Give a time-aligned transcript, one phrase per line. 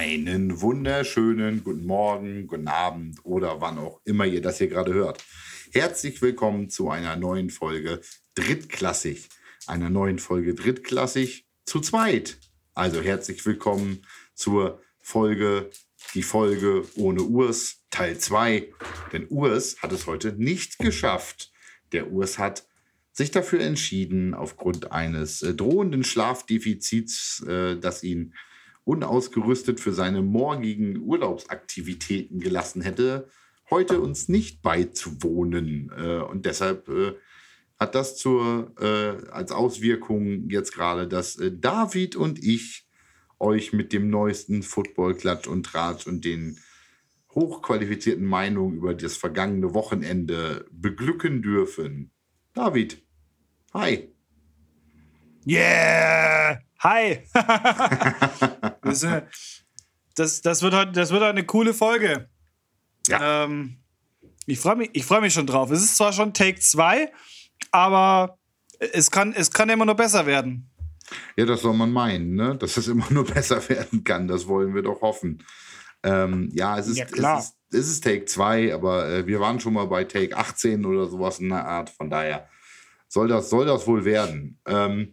[0.00, 5.22] Einen wunderschönen guten Morgen, guten Abend oder wann auch immer ihr das hier gerade hört.
[5.72, 8.00] Herzlich willkommen zu einer neuen Folge
[8.34, 9.28] Drittklassig.
[9.66, 12.38] Einer neuen Folge Drittklassig zu zweit.
[12.72, 15.68] Also herzlich willkommen zur Folge,
[16.14, 18.72] die Folge ohne Urs, Teil 2.
[19.12, 21.52] Denn Urs hat es heute nicht geschafft.
[21.92, 22.66] Der Urs hat
[23.12, 28.32] sich dafür entschieden, aufgrund eines äh, drohenden Schlafdefizits, äh, das ihn
[28.90, 33.28] unausgerüstet für seine morgigen Urlaubsaktivitäten gelassen hätte,
[33.70, 35.92] heute uns nicht beizuwohnen.
[35.96, 37.12] Äh, und deshalb äh,
[37.78, 42.88] hat das zur, äh, als Auswirkung jetzt gerade, dass David und ich
[43.38, 46.58] euch mit dem neuesten Football-Klatsch und Tratsch und den
[47.32, 52.10] hochqualifizierten Meinungen über das vergangene Wochenende beglücken dürfen.
[52.54, 53.00] David,
[53.72, 54.12] hi.
[55.46, 56.58] Yeah!
[56.82, 57.22] Hi!
[58.82, 59.06] das,
[60.14, 62.28] das, das, wird heute, das wird heute eine coole Folge.
[63.08, 63.44] Ja.
[63.44, 63.78] Ähm,
[64.46, 65.70] ich freue mich, freu mich schon drauf.
[65.70, 67.12] Es ist zwar schon Take 2,
[67.70, 68.38] aber
[68.78, 70.70] es kann, es kann immer nur besser werden.
[71.36, 72.56] Ja, das soll man meinen, ne?
[72.56, 74.28] dass es immer nur besser werden kann.
[74.28, 75.42] Das wollen wir doch hoffen.
[76.02, 77.38] Ähm, ja, es ist, ja, klar.
[77.38, 80.84] Es ist, es ist Take 2, aber äh, wir waren schon mal bei Take 18
[80.84, 81.90] oder sowas in der Art.
[81.90, 82.48] Von daher
[83.08, 84.58] soll das, soll das wohl werden.
[84.66, 85.12] Ähm,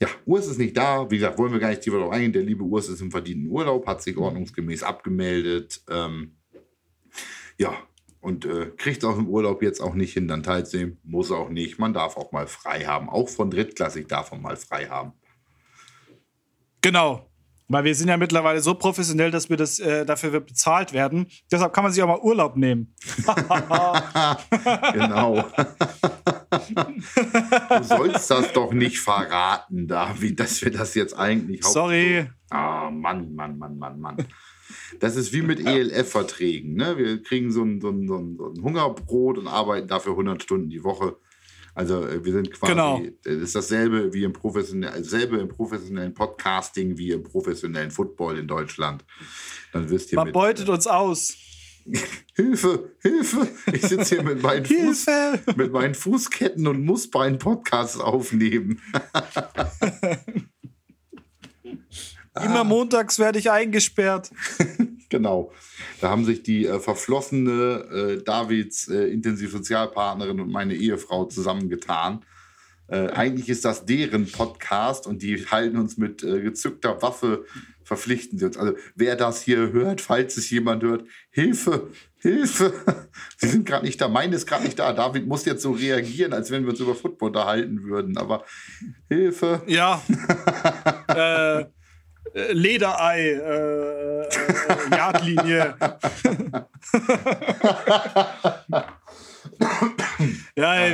[0.00, 1.10] ja, Urs ist nicht da.
[1.10, 2.32] Wie gesagt, wollen wir gar nicht tiefer darauf eingehen.
[2.32, 5.82] Der liebe Urs ist im verdienten Urlaub, hat sich ordnungsgemäß abgemeldet.
[5.90, 6.36] Ähm,
[7.58, 7.74] ja,
[8.20, 10.98] und äh, kriegt auch im Urlaub jetzt auch nicht hin, dann teilzunehmen.
[11.02, 11.78] Muss auch nicht.
[11.78, 13.10] Man darf auch mal frei haben.
[13.10, 15.12] Auch von Drittklassig darf man mal frei haben.
[16.80, 17.26] Genau.
[17.68, 21.26] Weil wir sind ja mittlerweile so professionell, dass wir das äh, dafür bezahlt werden.
[21.52, 22.94] Deshalb kann man sich auch mal Urlaub nehmen.
[24.92, 25.44] genau.
[26.74, 31.64] Du sollst das doch nicht verraten, David, dass wir das jetzt eigentlich.
[31.64, 32.26] Sorry.
[32.50, 34.16] Ah, oh, Mann, Mann, Mann, Mann, Mann.
[34.98, 36.74] Das ist wie mit ELF-Verträgen.
[36.74, 36.96] Ne?
[36.96, 40.84] Wir kriegen so ein, so, ein, so ein Hungerbrot und arbeiten dafür 100 Stunden die
[40.84, 41.16] Woche.
[41.74, 43.00] Also äh, wir sind quasi, genau.
[43.22, 48.48] das ist dasselbe wie im professionellen, dasselbe im professionellen Podcasting wie im professionellen Football in
[48.48, 49.04] Deutschland.
[49.72, 51.36] Dann wisst ihr Man mit, beutet uns aus.
[52.34, 53.48] Hilfe, Hilfe!
[53.72, 55.06] Ich sitze hier mit meinen, Fuß,
[55.56, 58.80] mit meinen Fußketten und muss bei einem Podcast aufnehmen.
[62.44, 64.30] Immer montags werde ich eingesperrt.
[65.08, 65.52] genau.
[66.00, 72.24] Da haben sich die äh, verflossene äh, Davids äh, Intensivsozialpartnerin und meine Ehefrau zusammengetan.
[72.90, 77.44] Äh, eigentlich ist das deren Podcast und die halten uns mit äh, gezückter Waffe,
[77.84, 78.56] verpflichten sie uns.
[78.56, 82.72] Also wer das hier hört, falls es jemand hört, Hilfe, Hilfe.
[83.38, 84.08] Sie sind gerade nicht da.
[84.08, 84.92] Meine ist gerade nicht da.
[84.92, 88.18] David muss jetzt so reagieren, als wenn wir uns über Football unterhalten würden.
[88.18, 88.44] Aber
[89.08, 89.62] Hilfe.
[89.66, 90.02] Ja.
[91.08, 91.60] äh,
[92.34, 95.74] äh, Lederei, äh, äh, Yardlinie.
[100.60, 100.86] ja,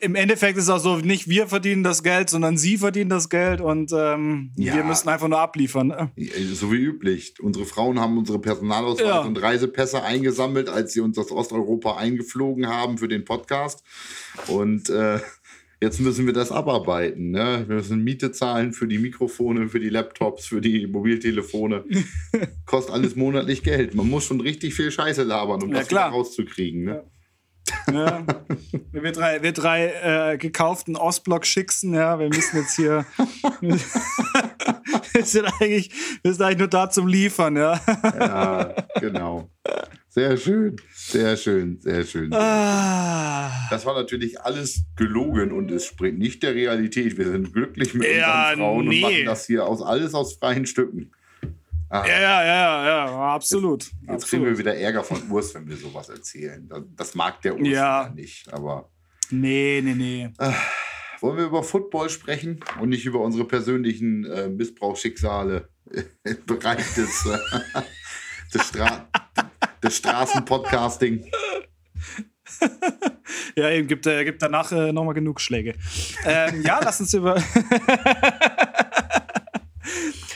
[0.00, 3.28] im Endeffekt ist es auch so, nicht wir verdienen das Geld, sondern sie verdienen das
[3.28, 4.74] Geld und ähm, ja.
[4.74, 5.88] wir müssen einfach nur abliefern.
[5.88, 6.10] Ne?
[6.52, 7.34] So wie üblich.
[7.40, 9.20] Unsere Frauen haben unsere Personalausweis ja.
[9.20, 13.82] und Reisepässe eingesammelt, als sie uns aus Osteuropa eingeflogen haben für den Podcast.
[14.48, 15.20] Und äh,
[15.84, 17.30] Jetzt müssen wir das abarbeiten.
[17.30, 17.64] Ne?
[17.66, 21.84] Wir müssen Miete zahlen für die Mikrofone, für die Laptops, für die Mobiltelefone.
[22.64, 23.94] Kostet alles monatlich Geld.
[23.94, 26.08] Man muss schon richtig viel Scheiße labern, um ja, das klar.
[26.08, 26.84] wieder rauszukriegen.
[26.84, 27.04] Ne?
[27.92, 28.24] Ja.
[28.92, 33.06] wir drei, wir drei äh, gekauften Ostblock-Schicksen, ja, wir müssen jetzt hier.
[33.60, 35.90] wir, sind eigentlich,
[36.22, 37.80] wir sind eigentlich nur da zum Liefern, ja.
[38.18, 39.50] ja, genau.
[40.08, 42.32] Sehr schön, sehr schön, sehr schön.
[42.32, 43.50] Ah.
[43.70, 47.18] Das war natürlich alles gelogen und es springt nicht der Realität.
[47.18, 48.96] Wir sind glücklich mit ja, unseren Frauen nee.
[48.96, 51.10] und machen das hier aus alles aus freien Stücken.
[51.94, 52.04] Ah.
[52.08, 53.84] Ja, ja, ja, ja, absolut.
[53.84, 54.28] Jetzt, jetzt absolut.
[54.28, 56.68] kriegen wir wieder Ärger von Urs, wenn wir sowas erzählen.
[56.68, 58.10] Das, das mag der Urs ja.
[58.12, 58.90] nicht, aber.
[59.30, 60.24] Nee, nee, nee.
[60.38, 60.52] Äh,
[61.20, 65.68] wollen wir über Football sprechen und nicht über unsere persönlichen äh, Missbrauchsschicksale
[66.24, 67.38] im Bereich des, äh,
[68.52, 69.08] des Stra
[69.80, 71.30] des Straßenpodcasting.
[73.56, 75.76] ja, eben gibt, äh, gibt danach äh, nochmal genug Schläge.
[76.24, 77.40] Ähm, ja, lass uns über.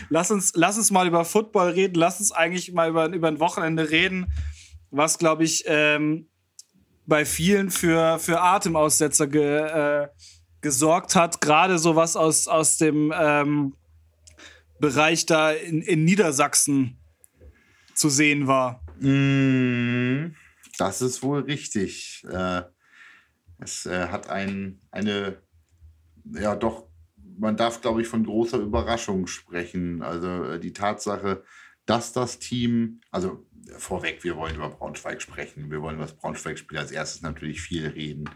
[0.08, 1.94] Lass, uns, lass uns mal über Football reden.
[1.94, 4.32] Lass uns eigentlich mal über, über ein Wochenende reden,
[4.90, 6.28] was, glaube ich, ähm,
[7.06, 10.08] bei vielen für, für Atemaussetzer ge, äh,
[10.60, 11.40] gesorgt hat.
[11.40, 13.74] Gerade so was aus, aus dem ähm,
[14.78, 16.98] Bereich da in, in Niedersachsen
[17.94, 18.84] zu sehen war.
[19.00, 20.34] Mm,
[20.78, 22.24] das ist wohl richtig.
[22.30, 22.62] Äh,
[23.58, 25.42] es äh, hat ein, eine,
[26.24, 26.87] ja doch,
[27.38, 30.02] man darf, glaube ich, von großer Überraschung sprechen.
[30.02, 31.42] Also äh, die Tatsache,
[31.86, 33.46] dass das Team, also
[33.76, 35.70] vorweg, wir wollen über Braunschweig sprechen.
[35.70, 38.30] Wir wollen über das Braunschweig-Spiel als erstes natürlich viel reden.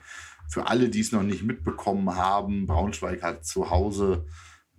[0.48, 4.26] Für alle, die es noch nicht mitbekommen haben, Braunschweig hat zu Hause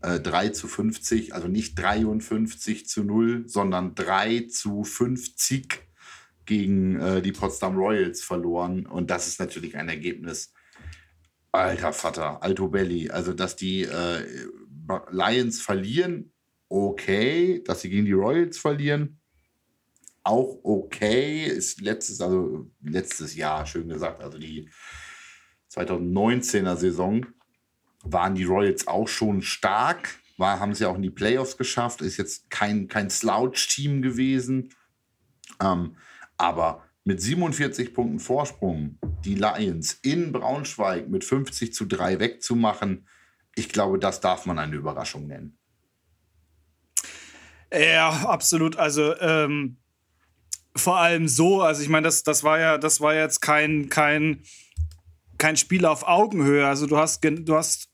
[0.02, 5.82] äh, 3 zu 50, also nicht 53 zu 0, sondern 3 zu 50
[6.46, 8.86] gegen äh, die Potsdam Royals verloren.
[8.86, 10.54] Und das ist natürlich ein Ergebnis.
[11.54, 13.10] Alter Vater, Alto Belli.
[13.10, 14.26] Also, dass die äh,
[15.12, 16.34] Lions verlieren,
[16.68, 17.64] okay.
[17.64, 19.20] Dass sie gegen die Royals verlieren,
[20.24, 21.46] auch okay.
[21.46, 24.70] Ist letztes, also letztes Jahr, schön gesagt, also die
[25.72, 27.26] 2019er Saison
[28.04, 30.20] waren die Royals auch schon stark.
[30.38, 32.02] War, haben sie auch in die Playoffs geschafft.
[32.02, 34.74] Ist jetzt kein, kein Slouch-Team gewesen.
[35.62, 35.98] Ähm,
[36.38, 43.08] aber mit 47 Punkten Vorsprung die Lions in Braunschweig mit 50 zu 3 wegzumachen,
[43.56, 45.58] ich glaube, das darf man eine Überraschung nennen.
[47.72, 48.78] Ja, absolut.
[48.78, 49.78] Also ähm,
[50.76, 54.44] vor allem so, also ich meine, das, das war ja, das war jetzt kein, kein,
[55.38, 56.66] kein Spiel auf Augenhöhe.
[56.68, 57.90] Also du hast, du hast,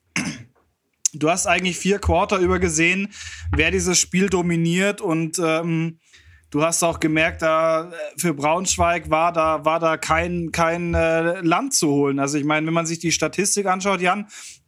[1.14, 3.10] du hast eigentlich vier Quarter über gesehen,
[3.56, 6.00] wer dieses Spiel dominiert und ähm,
[6.50, 11.74] du hast auch gemerkt, da für Braunschweig war da, war da kein, kein äh, Land
[11.74, 12.20] zu holen.
[12.20, 14.28] Also ich meine, wenn man sich die Statistik anschaut, Jan,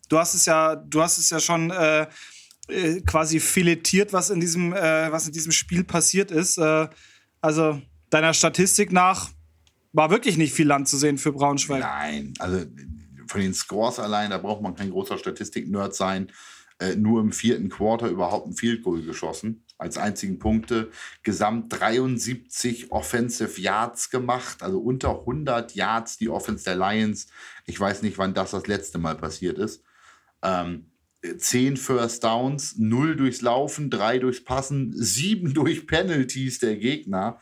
[0.10, 2.08] du hast es ja, du hast es ja schon äh,
[2.68, 6.58] äh, quasi filetiert, was in diesem, äh, was in diesem Spiel passiert ist.
[6.58, 6.88] Äh,
[7.42, 9.30] also deiner Statistik nach
[9.94, 11.82] war wirklich nicht viel Land zu sehen für Braunschweig.
[11.82, 12.66] Nein, also
[13.28, 16.32] von den Scores allein, da braucht man kein großer Statistik-Nerd sein.
[16.82, 20.90] Äh, nur im vierten Quarter überhaupt ein Field Goal geschossen als einzigen Punkte.
[21.22, 27.28] Gesamt 73 Offensive Yards gemacht, also unter 100 Yards die Offense der Lions.
[27.68, 29.84] Ich weiß nicht, wann das das letzte Mal passiert ist.
[30.42, 30.88] Ähm,
[31.38, 37.38] 10 First Downs, 0 durchs Laufen, 3 durchs Passen, 7 durch Penalties der Gegner.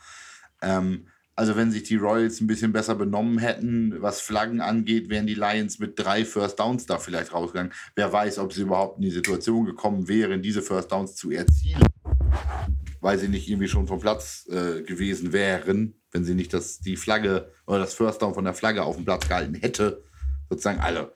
[0.60, 1.06] Ähm,
[1.40, 5.32] also wenn sich die Royals ein bisschen besser benommen hätten, was Flaggen angeht, wären die
[5.32, 7.72] Lions mit drei First Downs da vielleicht rausgegangen.
[7.94, 11.80] Wer weiß, ob sie überhaupt in die Situation gekommen wären, diese First Downs zu erzielen,
[13.00, 16.98] weil sie nicht irgendwie schon vom Platz äh, gewesen wären, wenn sie nicht das, die
[16.98, 20.04] Flagge oder das First Down von der Flagge auf dem Platz gehalten hätte.
[20.50, 21.14] Sozusagen alle.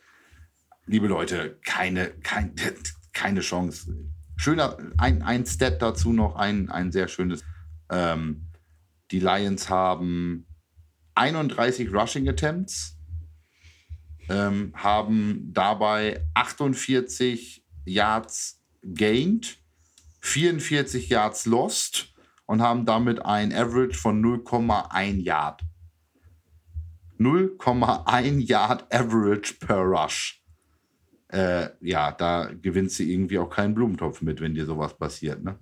[0.86, 2.54] Liebe Leute, keine, kein,
[3.12, 3.94] keine Chance.
[4.38, 7.42] Schöner, ein, ein Stat dazu noch, ein, ein sehr schönes.
[7.90, 8.44] Ähm,
[9.14, 10.44] die Lions haben
[11.14, 12.99] 31 Rushing Attempts,
[14.28, 19.58] ähm, haben dabei 48 Yards gained,
[20.20, 22.12] 44 Yards lost
[22.46, 25.62] und haben damit ein Average von 0,1 Yard.
[27.20, 30.43] 0,1 Yard Average per Rush.
[31.28, 35.56] Äh, ja, da gewinnst du irgendwie auch keinen Blumentopf mit, wenn dir sowas passiert, ne?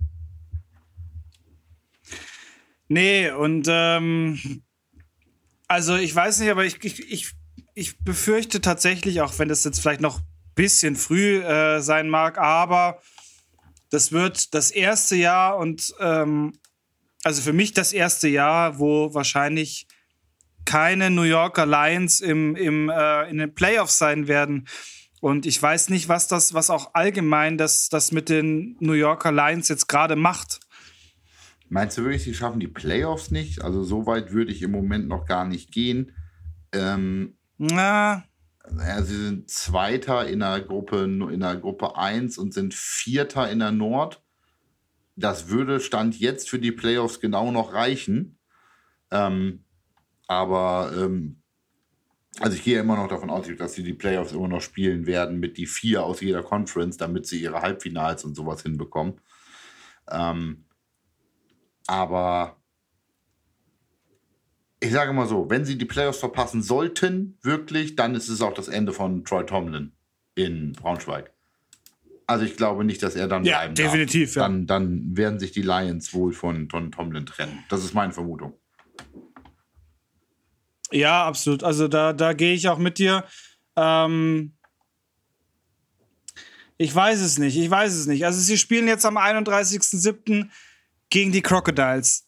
[2.93, 4.61] Nee, und ähm,
[5.67, 7.31] also ich weiß nicht, aber ich, ich, ich,
[7.73, 12.37] ich befürchte tatsächlich, auch wenn das jetzt vielleicht noch ein bisschen früh äh, sein mag,
[12.37, 13.01] aber
[13.89, 16.53] das wird das erste Jahr und ähm,
[17.23, 19.87] also für mich das erste Jahr, wo wahrscheinlich
[20.63, 24.67] keine New Yorker Lions im, im, äh, in den Playoffs sein werden.
[25.19, 29.31] Und ich weiß nicht, was das, was auch allgemein das, das mit den New Yorker
[29.31, 30.59] Lions jetzt gerade macht.
[31.73, 33.63] Meinst du wirklich, sie schaffen die Playoffs nicht?
[33.63, 36.11] Also so weit würde ich im Moment noch gar nicht gehen.
[36.71, 38.25] Ähm, Na.
[38.77, 43.57] Ja, sie sind Zweiter in der Gruppe in der Gruppe 1 und sind Vierter in
[43.57, 44.23] der Nord.
[45.15, 48.37] Das würde Stand jetzt für die Playoffs genau noch reichen.
[49.09, 49.65] Ähm,
[50.27, 51.41] aber ähm,
[52.39, 55.39] also ich gehe immer noch davon aus, dass sie die Playoffs immer noch spielen werden
[55.39, 59.19] mit die vier aus jeder Conference, damit sie ihre Halbfinals und sowas hinbekommen.
[60.07, 60.65] Ähm,
[61.87, 62.57] aber
[64.79, 68.53] ich sage mal so, wenn sie die Playoffs verpassen sollten, wirklich, dann ist es auch
[68.53, 69.93] das Ende von Troy Tomlin
[70.35, 71.31] in Braunschweig.
[72.27, 74.51] Also ich glaube nicht, dass er dann ja, bleiben definitiv, darf.
[74.51, 74.57] Ja.
[74.65, 77.63] Dann, werden sich die Lions wohl von, von Tomlin trennen.
[77.69, 78.53] Das ist meine Vermutung.
[80.91, 81.63] Ja, absolut.
[81.63, 83.25] Also da, da gehe ich auch mit dir.
[83.75, 84.53] Ähm
[86.77, 87.57] ich weiß es nicht.
[87.57, 88.25] Ich weiß es nicht.
[88.25, 90.49] Also sie spielen jetzt am 31.07
[91.13, 92.27] gegen die Crocodiles,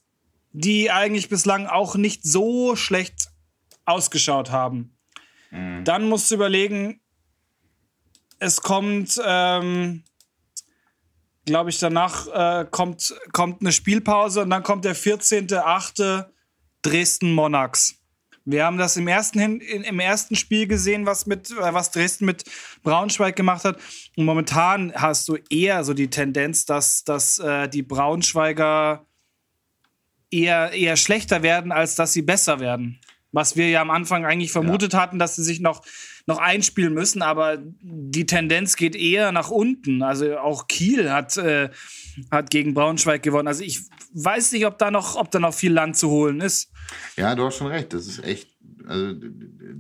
[0.52, 3.32] die eigentlich bislang auch nicht so schlecht
[3.84, 4.96] ausgeschaut haben.
[5.50, 5.84] Mhm.
[5.84, 7.02] Dann musst du überlegen,
[8.38, 10.04] es kommt, ähm,
[11.46, 16.28] glaube ich, danach äh, kommt, kommt eine Spielpause und dann kommt der 14.8.
[16.84, 17.96] Dresden Monarchs.
[18.46, 22.26] Wir haben das im ersten, in, im ersten Spiel gesehen, was, mit, äh, was Dresden
[22.26, 22.44] mit
[22.84, 23.80] Braunschweig gemacht hat.
[24.16, 29.06] Und momentan hast du eher so die Tendenz, dass, dass äh, die Braunschweiger
[30.30, 33.00] eher, eher schlechter werden, als dass sie besser werden.
[33.32, 35.02] Was wir ja am Anfang eigentlich vermutet ja.
[35.02, 35.84] hatten, dass sie sich noch,
[36.28, 40.02] noch einspielen müssen, aber die Tendenz geht eher nach unten.
[40.02, 41.70] Also auch Kiel hat, äh,
[42.32, 43.48] hat gegen Braunschweig gewonnen.
[43.48, 43.82] Also ich
[44.14, 46.72] weiß nicht, ob da noch, ob da noch viel Land zu holen ist.
[47.16, 47.94] Ja, du hast schon recht.
[47.94, 48.56] Das ist echt.
[48.88, 49.16] Also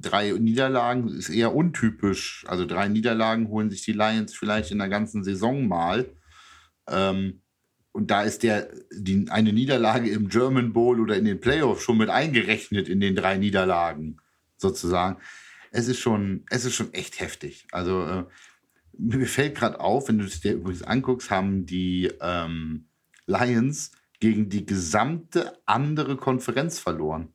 [0.01, 2.45] drei Niederlagen ist eher untypisch.
[2.47, 6.09] Also drei Niederlagen holen sich die Lions vielleicht in der ganzen Saison mal.
[6.87, 7.41] Ähm,
[7.91, 11.97] und da ist der, die, eine Niederlage im German Bowl oder in den Playoffs schon
[11.97, 14.17] mit eingerechnet in den drei Niederlagen,
[14.57, 15.17] sozusagen.
[15.75, 17.67] Es ist schon, es ist schon echt heftig.
[17.72, 18.24] Also äh,
[18.98, 22.86] mir fällt gerade auf, wenn du es dir übrigens anguckst, haben die ähm,
[23.25, 27.29] Lions gegen die gesamte andere Konferenz verloren.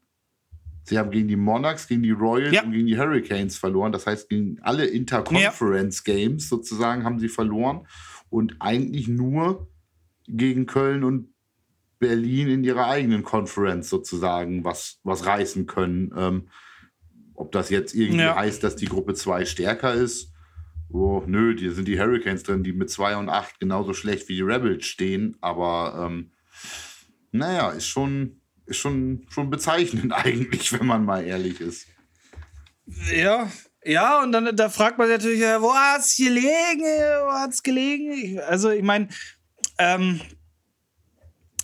[0.85, 2.63] Sie haben gegen die Monarchs, gegen die Royals ja.
[2.63, 3.93] und gegen die Hurricanes verloren.
[3.93, 7.87] Das heißt, gegen alle Interconference Games sozusagen haben sie verloren
[8.31, 9.69] und eigentlich nur
[10.27, 11.29] gegen Köln und
[11.99, 16.13] Berlin in ihrer eigenen Conference sozusagen was, was reißen können.
[16.17, 16.49] Ähm,
[17.41, 18.37] ob das jetzt irgendwie ja.
[18.37, 20.33] heißt, dass die Gruppe 2 stärker ist.
[20.91, 24.37] Oh, nö, hier sind die Hurricanes drin, die mit 2 und 8 genauso schlecht wie
[24.37, 25.37] die Rebels stehen.
[25.41, 26.33] Aber ähm,
[27.33, 31.87] naja, ist schon, ist schon, schon bezeichnend eigentlich, wenn man mal ehrlich ist.
[33.15, 33.51] Ja,
[33.85, 36.83] ja, und dann da fragt man sich natürlich, wo hat es gelegen?
[37.25, 38.41] Wo hat es gelegen?
[38.41, 39.09] Also, ich meine,
[39.79, 40.21] ähm,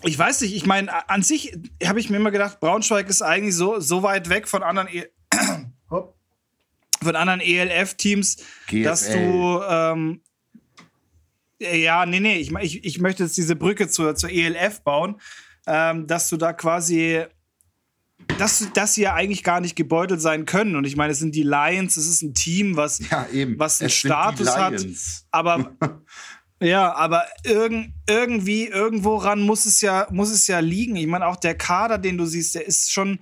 [0.03, 3.55] ich weiß nicht, ich meine, an sich habe ich mir immer gedacht, Braunschweig ist eigentlich
[3.55, 5.05] so, so weit weg von anderen, e
[5.89, 8.37] von anderen ELF-Teams,
[8.83, 10.21] dass du, ähm,
[11.59, 15.19] ja, nee, nee, ich, ich, ich möchte jetzt diese Brücke zur, zur ELF bauen,
[15.65, 17.23] ähm, dass du da quasi,
[18.37, 20.75] dass, dass sie ja eigentlich gar nicht gebeutelt sein können.
[20.75, 23.27] Und ich meine, es sind die Lions, es ist ein Team, was, ja,
[23.57, 24.85] was einen Status hat.
[25.31, 25.75] Aber
[26.59, 30.95] Ja, aber irg irgendwie, irgendwo ran muss es ja, muss es ja liegen.
[30.95, 33.19] Ich meine, auch der Kader, den du siehst, der ist schon,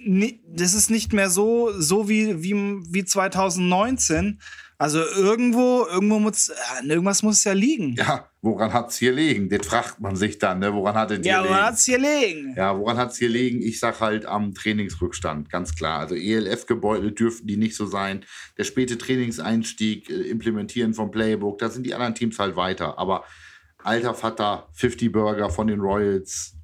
[0.00, 2.54] das ist nicht mehr so, so wie, wie,
[2.90, 4.38] wie 2019.
[4.80, 7.96] Also irgendwo, irgendwo muss, äh, irgendwas muss ja liegen.
[7.96, 9.48] Ja, woran hat es hier liegen?
[9.48, 10.72] Das fragt man sich dann, ne?
[10.72, 11.48] Woran hat es hier ja, liegen?
[11.48, 12.54] Ja, woran hat es hier liegen?
[12.56, 13.60] Ja, woran hat es hier liegen?
[13.60, 15.98] Ich sag halt am Trainingsrückstand, ganz klar.
[15.98, 18.24] Also ELF gebeutelt dürften die nicht so sein.
[18.56, 22.98] Der späte Trainingseinstieg, äh, Implementieren vom Playbook, da sind die anderen Teams halt weiter.
[22.98, 23.24] Aber
[23.78, 26.54] alter Vater, 50 Burger von den Royals,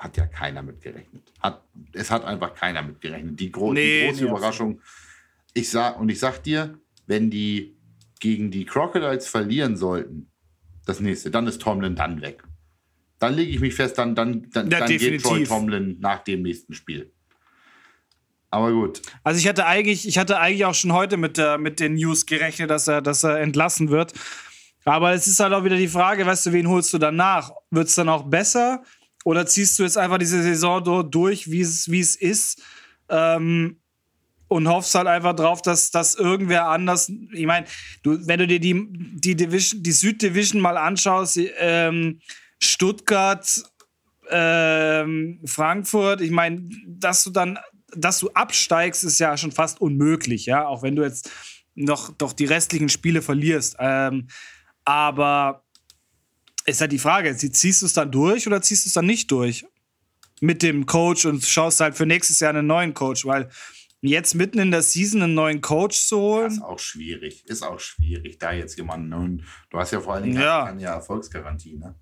[0.00, 1.22] hat ja keiner mitgerechnet.
[1.40, 3.38] Hat, es hat einfach keiner mitgerechnet.
[3.38, 4.80] Die, gro nee, die große Überraschung.
[5.52, 7.76] Ich sag, und ich sag dir, wenn die
[8.18, 10.30] gegen die Crocodiles verlieren sollten,
[10.86, 12.42] das nächste, dann ist Tomlin dann weg.
[13.18, 16.42] Dann lege ich mich fest, dann, dann, dann, ja, dann geht Troy Tomlin nach dem
[16.42, 17.12] nächsten Spiel.
[18.50, 19.02] Aber gut.
[19.22, 22.24] Also ich hatte eigentlich, ich hatte eigentlich auch schon heute mit, der, mit den News
[22.24, 24.14] gerechnet, dass er, dass er entlassen wird.
[24.84, 27.50] Aber es ist halt auch wieder die Frage, weißt du, wen holst du danach?
[27.70, 28.82] Wird es dann auch besser?
[29.24, 32.62] Oder ziehst du jetzt einfach diese Saison durch, wie es, ist?
[33.08, 33.76] Ähm,
[34.48, 37.10] und hoffst halt einfach drauf, dass, dass irgendwer anders.
[37.32, 37.66] Ich meine,
[38.02, 42.20] du, wenn du dir die, die Division, die Süddivision mal anschaust, ähm,
[42.58, 43.62] Stuttgart,
[44.28, 47.58] ähm, Frankfurt, ich meine, dass du dann,
[47.94, 51.30] dass du absteigst, ist ja schon fast unmöglich, ja, auch wenn du jetzt
[51.76, 53.76] noch doch die restlichen Spiele verlierst.
[53.78, 54.26] Ähm,
[54.84, 55.62] aber
[56.66, 59.30] ist halt die Frage, ziehst du es dann durch oder ziehst du es dann nicht
[59.30, 59.64] durch?
[60.40, 63.50] Mit dem Coach und schaust halt für nächstes Jahr einen neuen Coach, weil
[64.02, 66.52] Jetzt mitten in der Season einen neuen Coach zu holen.
[66.52, 67.44] ist auch schwierig.
[67.46, 69.12] Ist auch schwierig, da jetzt jemanden.
[69.12, 70.64] Und du hast ja vor allen Dingen ja.
[70.64, 71.76] keine Erfolgsgarantie.
[71.76, 71.94] Ne?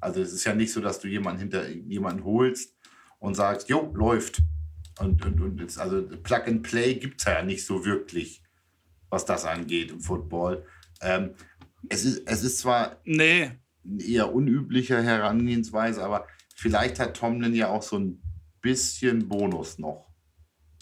[0.00, 2.76] Also es ist ja nicht so, dass du jemanden hinter jemanden holst
[3.18, 4.40] und sagst, jo, läuft.
[5.00, 8.42] Und, und, und jetzt, also Plug and Play gibt es ja nicht so wirklich,
[9.08, 10.64] was das angeht im Football.
[11.00, 11.34] Ähm,
[11.88, 13.50] es, ist, es ist zwar nee.
[13.98, 18.22] Eher unübliche Herangehensweise, aber vielleicht hat Tomlin ja auch so ein
[18.60, 20.10] bisschen Bonus noch.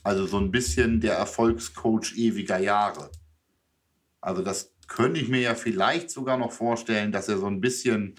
[0.02, 3.10] Also so ein bisschen der Erfolgscoach ewiger Jahre.
[4.20, 8.14] Also das könnte ich mir ja vielleicht sogar noch vorstellen, dass er so ein bisschen,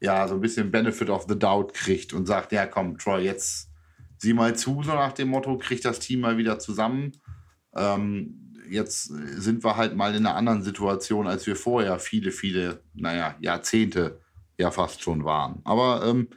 [0.00, 3.70] ja, so ein bisschen Benefit of the Doubt kriegt und sagt, ja komm, Troy, jetzt
[4.18, 7.12] sieh mal zu, so nach dem Motto, kriegt das Team mal wieder zusammen.
[7.74, 12.80] Ähm, jetzt sind wir halt mal in einer anderen Situation, als wir vorher viele, viele,
[12.94, 14.20] naja, Jahrzehnte
[14.58, 15.60] ja fast schon waren.
[15.64, 16.28] Aber ähm,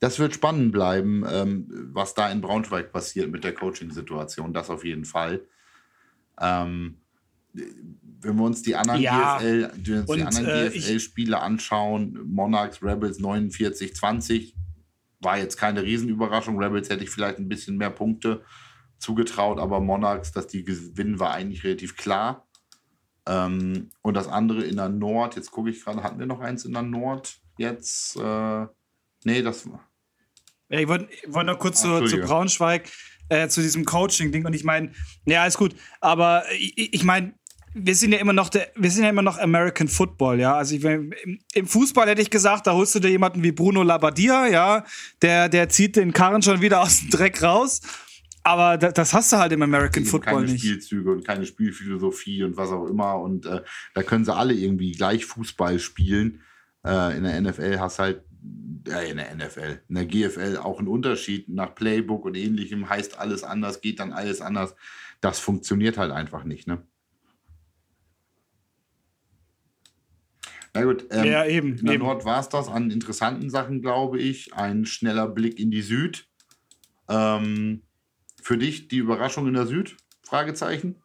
[0.00, 4.52] das wird spannend bleiben, ähm, was da in Braunschweig passiert mit der Coaching-Situation.
[4.52, 5.42] Das auf jeden Fall.
[6.40, 6.98] Ähm,
[7.52, 9.38] wenn wir uns die anderen ja.
[9.38, 14.54] GFL, die, und, die anderen äh, GFL-Spiele anschauen, Monarchs, Rebels 49, 20,
[15.20, 16.58] war jetzt keine Riesenüberraschung.
[16.58, 18.42] Rebels hätte ich vielleicht ein bisschen mehr Punkte
[18.98, 22.46] zugetraut, aber Monarchs, dass die gewinnen, war eigentlich relativ klar.
[23.26, 26.64] Ähm, und das andere in der Nord, jetzt gucke ich gerade, hatten wir noch eins
[26.64, 28.16] in der Nord jetzt?
[28.16, 28.66] Äh,
[29.24, 29.86] nee, das war.
[30.68, 32.88] Ja, ich wollte wollt noch kurz Ach, zu, zu Braunschweig,
[33.28, 34.46] äh, zu diesem Coaching-Ding.
[34.46, 34.92] Und ich meine,
[35.24, 35.74] ja, alles gut.
[36.00, 37.34] Aber ich, ich meine,
[37.78, 40.56] wir sind ja immer noch der, wir sind ja immer noch American Football, ja.
[40.56, 41.12] Also ich, im,
[41.52, 44.84] im, Fußball hätte ich gesagt, da holst du dir jemanden wie Bruno Labbadia, ja,
[45.20, 47.82] der, der zieht den Karren schon wieder aus dem Dreck raus.
[48.46, 50.62] Aber das, das hast du halt im American Football keine nicht.
[50.62, 53.18] Keine Spielzüge und keine Spielphilosophie und was auch immer.
[53.18, 53.62] Und äh,
[53.92, 56.42] da können sie alle irgendwie gleich Fußball spielen.
[56.86, 58.22] Äh, in der NFL hast halt
[58.88, 63.18] äh, in der NFL, in der GFL auch ein Unterschied nach Playbook und ähnlichem, heißt
[63.18, 64.76] alles anders, geht dann alles anders.
[65.20, 66.86] Das funktioniert halt einfach nicht, ne?
[70.72, 71.78] Na gut, ähm, ja, eben.
[71.78, 72.04] In der eben.
[72.04, 74.54] Nord war es das an interessanten Sachen, glaube ich.
[74.54, 76.28] Ein schneller Blick in die Süd.
[77.08, 77.82] Ähm,
[78.46, 79.96] für dich die Überraschung in der Süd?
[80.22, 81.02] Fragezeichen.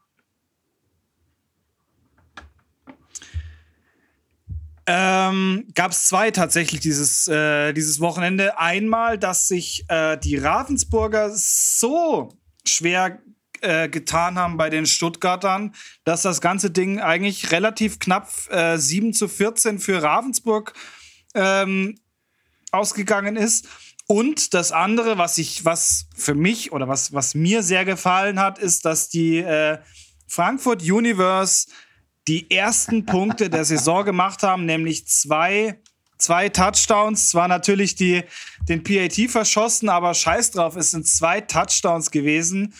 [4.86, 8.60] Ähm, Gab es zwei tatsächlich dieses, äh, dieses Wochenende.
[8.60, 13.24] Einmal, dass sich äh, die Ravensburger so schwer
[13.62, 19.13] äh, getan haben bei den Stuttgartern, dass das ganze Ding eigentlich relativ knapp äh, 7
[19.13, 20.74] zu 14 für Ravensburg
[21.33, 21.95] ähm,
[22.71, 23.67] ausgegangen ist.
[24.11, 28.59] Und das andere, was ich, was für mich oder was, was mir sehr gefallen hat,
[28.59, 29.77] ist, dass die äh,
[30.27, 31.69] Frankfurt Universe
[32.27, 35.79] die ersten Punkte der Saison gemacht haben, nämlich zwei,
[36.17, 37.29] zwei Touchdowns.
[37.29, 38.23] Zwar natürlich die,
[38.67, 42.73] den PAT verschossen, aber scheiß drauf, es sind zwei Touchdowns gewesen.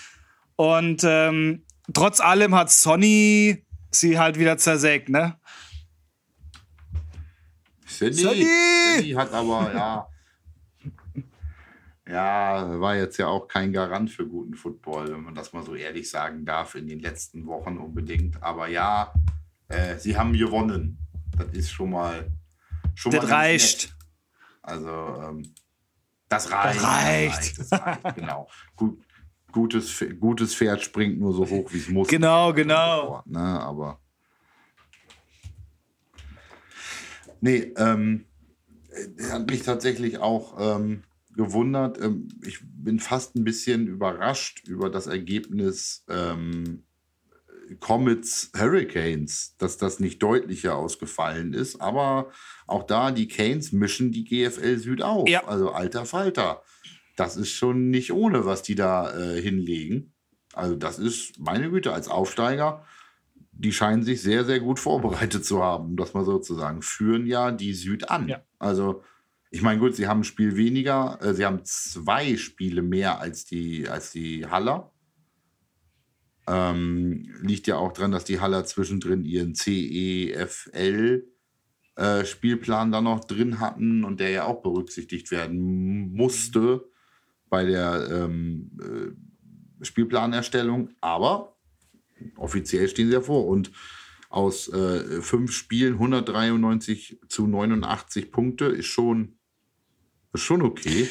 [0.58, 5.40] Und ähm, trotz allem hat Sonny sie halt wieder zersägt, ne?
[7.86, 10.11] Sonny, Sonny hat aber, ja.
[12.08, 15.76] Ja, war jetzt ja auch kein Garant für guten Football, wenn man das mal so
[15.76, 18.42] ehrlich sagen darf, in den letzten Wochen unbedingt.
[18.42, 19.14] Aber ja,
[19.68, 20.98] äh, sie haben gewonnen.
[21.38, 22.32] Das ist schon mal.
[22.96, 23.96] Schon das mal reicht.
[24.62, 25.54] Also, ähm,
[26.28, 26.78] das reicht.
[26.78, 27.60] Das reicht.
[27.60, 28.48] Das reicht, das reicht genau.
[28.76, 29.00] Gut,
[29.52, 32.08] gutes, gutes Pferd springt nur so hoch, wie es muss.
[32.08, 33.22] Genau, genau.
[33.26, 33.40] Ne?
[33.40, 34.00] Aber.
[37.42, 38.26] Nee, ähm,
[39.32, 41.04] hat mich tatsächlich auch ähm,
[41.36, 42.02] gewundert.
[42.02, 46.84] Ähm, ich bin fast ein bisschen überrascht über das Ergebnis ähm,
[47.80, 51.80] Comets Hurricanes, dass das nicht deutlicher ausgefallen ist.
[51.80, 52.32] Aber
[52.68, 55.30] auch da, die Canes mischen die GFL Süd auf.
[55.30, 55.46] Ja.
[55.46, 56.64] Also alter Falter
[57.22, 60.14] das ist schon nicht ohne, was die da äh, hinlegen.
[60.54, 62.84] Also das ist, meine Güte, als Aufsteiger,
[63.52, 66.82] die scheinen sich sehr, sehr gut vorbereitet zu haben, das mal sozusagen.
[66.82, 68.28] Führen ja die Süd an.
[68.28, 68.42] Ja.
[68.60, 69.04] Also,
[69.54, 73.44] ich meine, gut, sie haben ein Spiel weniger, äh, sie haben zwei Spiele mehr als
[73.46, 74.94] die, als die Haller.
[76.48, 81.28] Ähm, liegt ja auch dran, dass die Haller zwischendrin ihren CEFL
[81.98, 86.90] äh, Spielplan da noch drin hatten und der ja auch berücksichtigt werden musste
[87.50, 91.58] bei der ähm, äh, Spielplanerstellung, aber
[92.38, 93.48] offiziell stehen sie ja vor.
[93.48, 93.72] Und
[94.30, 99.38] aus äh, fünf Spielen 193 zu 89 Punkte ist schon,
[100.34, 101.10] ist schon okay.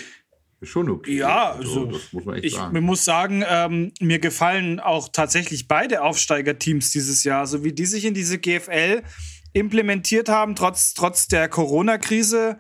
[0.60, 1.16] Ist schon okay.
[1.16, 2.80] Ja, also, das muss man echt ich sagen.
[2.84, 8.04] muss sagen, ähm, mir gefallen auch tatsächlich beide Aufsteigerteams dieses Jahr, so wie die sich
[8.04, 9.02] in diese GFL
[9.52, 12.58] implementiert haben, trotz, trotz der Corona-Krise.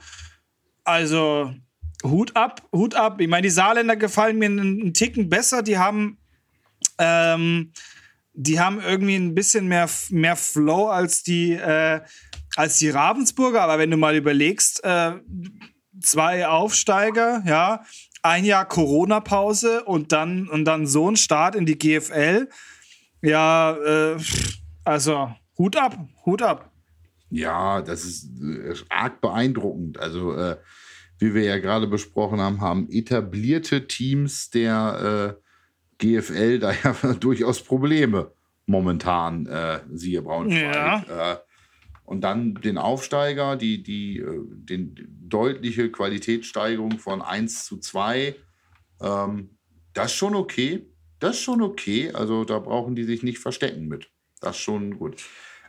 [0.84, 1.52] Also,
[2.02, 3.20] Hut ab, Hut ab.
[3.20, 5.62] Ich meine, die Saarländer gefallen mir einen, Ticken besser.
[5.62, 6.18] Die haben,
[6.98, 7.72] ähm,
[8.32, 12.00] die haben irgendwie ein bisschen mehr, mehr Flow als die, äh,
[12.56, 13.60] als die Ravensburger.
[13.60, 15.12] Aber wenn du mal überlegst, äh,
[16.00, 17.84] zwei Aufsteiger, ja,
[18.22, 22.48] ein Jahr Corona-Pause und dann, und dann so ein Start in die GFL.
[23.22, 24.16] Ja, äh,
[24.84, 26.70] also Hut ab, Hut ab.
[27.30, 29.98] Ja, das ist äh, arg beeindruckend.
[29.98, 30.56] Also, äh,
[31.18, 35.42] wie wir ja gerade besprochen haben, haben etablierte Teams der äh,
[35.98, 38.32] GFL da ja durchaus Probleme
[38.66, 40.74] momentan, äh, siehe Braunschweig.
[41.08, 41.40] Ja.
[42.10, 44.96] Und dann den Aufsteiger, die, die, äh, den
[45.28, 48.34] deutliche Qualitätssteigerung von 1 zu 2.
[49.00, 49.50] Ähm,
[49.92, 50.88] das ist schon okay.
[51.20, 52.10] Das ist schon okay.
[52.10, 54.10] Also da brauchen die sich nicht verstecken mit.
[54.40, 55.22] Das ist schon gut.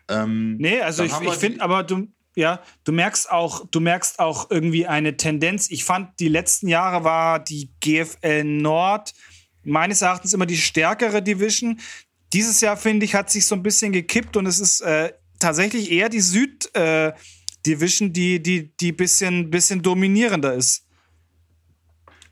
[0.10, 4.50] Ähm, nee, also ich, ich finde, aber du, ja, du merkst auch, du merkst auch
[4.50, 5.70] irgendwie eine Tendenz.
[5.70, 9.14] Ich fand, die letzten Jahre war die GFL Nord
[9.64, 11.80] meines Erachtens immer die stärkere Division.
[12.34, 15.92] Dieses Jahr, finde ich, hat sich so ein bisschen gekippt und es ist äh, tatsächlich
[15.92, 20.88] eher die Süd-Division, äh, die, die, die bisschen, bisschen dominierender ist.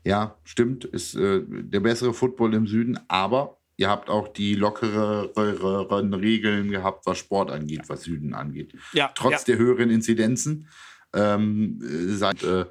[0.04, 0.84] Ja, stimmt.
[0.86, 7.06] Ist äh, der bessere Football im Süden, aber Ihr habt auch die lockereren Regeln gehabt,
[7.06, 8.74] was Sport angeht, was Süden angeht.
[8.92, 9.44] Ja, Trotz ja.
[9.46, 10.68] der höheren Inzidenzen.
[11.14, 12.66] Ähm, seit, äh,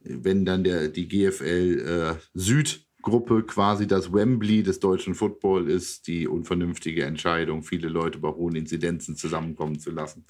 [0.00, 2.38] wenn dann der, die GFL äh,
[3.04, 8.56] Südgruppe quasi das Wembley des deutschen Football ist, die unvernünftige Entscheidung, viele Leute bei hohen
[8.56, 10.24] Inzidenzen zusammenkommen zu lassen.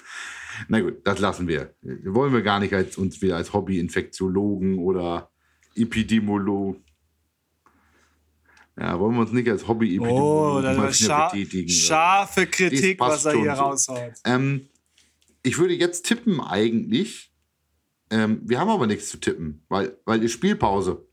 [0.69, 1.75] Na gut, das lassen wir.
[1.83, 5.31] Wollen wir gar nicht als, uns wieder als Hobby-Infektiologen oder
[5.77, 6.83] Epidemiologen
[8.77, 10.61] ja, wollen wir uns nicht als hobby oh,
[10.91, 11.69] scha betätigen.
[11.69, 14.15] Scharfe Kritik, was er hier raushaut.
[14.25, 14.69] Ähm,
[15.45, 17.33] ich würde jetzt tippen eigentlich.
[18.11, 21.07] Ähm, wir haben aber nichts zu tippen, weil, weil die Spielpause.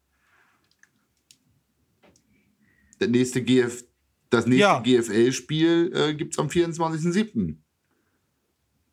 [3.02, 3.84] Der nächste GF,
[4.30, 4.80] das nächste ja.
[4.80, 7.56] GFL-Spiel äh, gibt es am 24.07.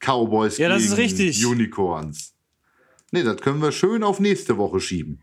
[0.01, 1.47] Cowboys ja, das gegen ist richtig.
[1.47, 2.35] Unicorns.
[3.11, 5.23] Nee, das können wir schön auf nächste Woche schieben.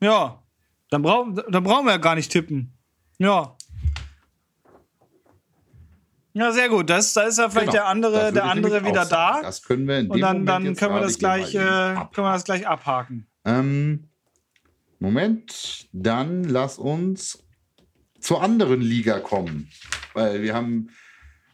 [0.00, 0.42] Ja,
[0.88, 2.76] dann, brauch, dann brauchen wir ja gar nicht tippen.
[3.18, 3.56] Ja.
[6.32, 6.88] Ja, sehr gut.
[6.90, 7.82] Das, da ist ja vielleicht genau.
[7.82, 9.42] der andere, der andere wieder da.
[9.42, 12.32] Das können wir in dem Und dann, dann können, wir das gleich, äh, können wir
[12.32, 13.26] das gleich abhaken.
[13.44, 14.08] Ähm,
[15.00, 17.42] Moment, dann lass uns
[18.20, 19.70] zur anderen Liga kommen.
[20.12, 20.90] Weil wir haben,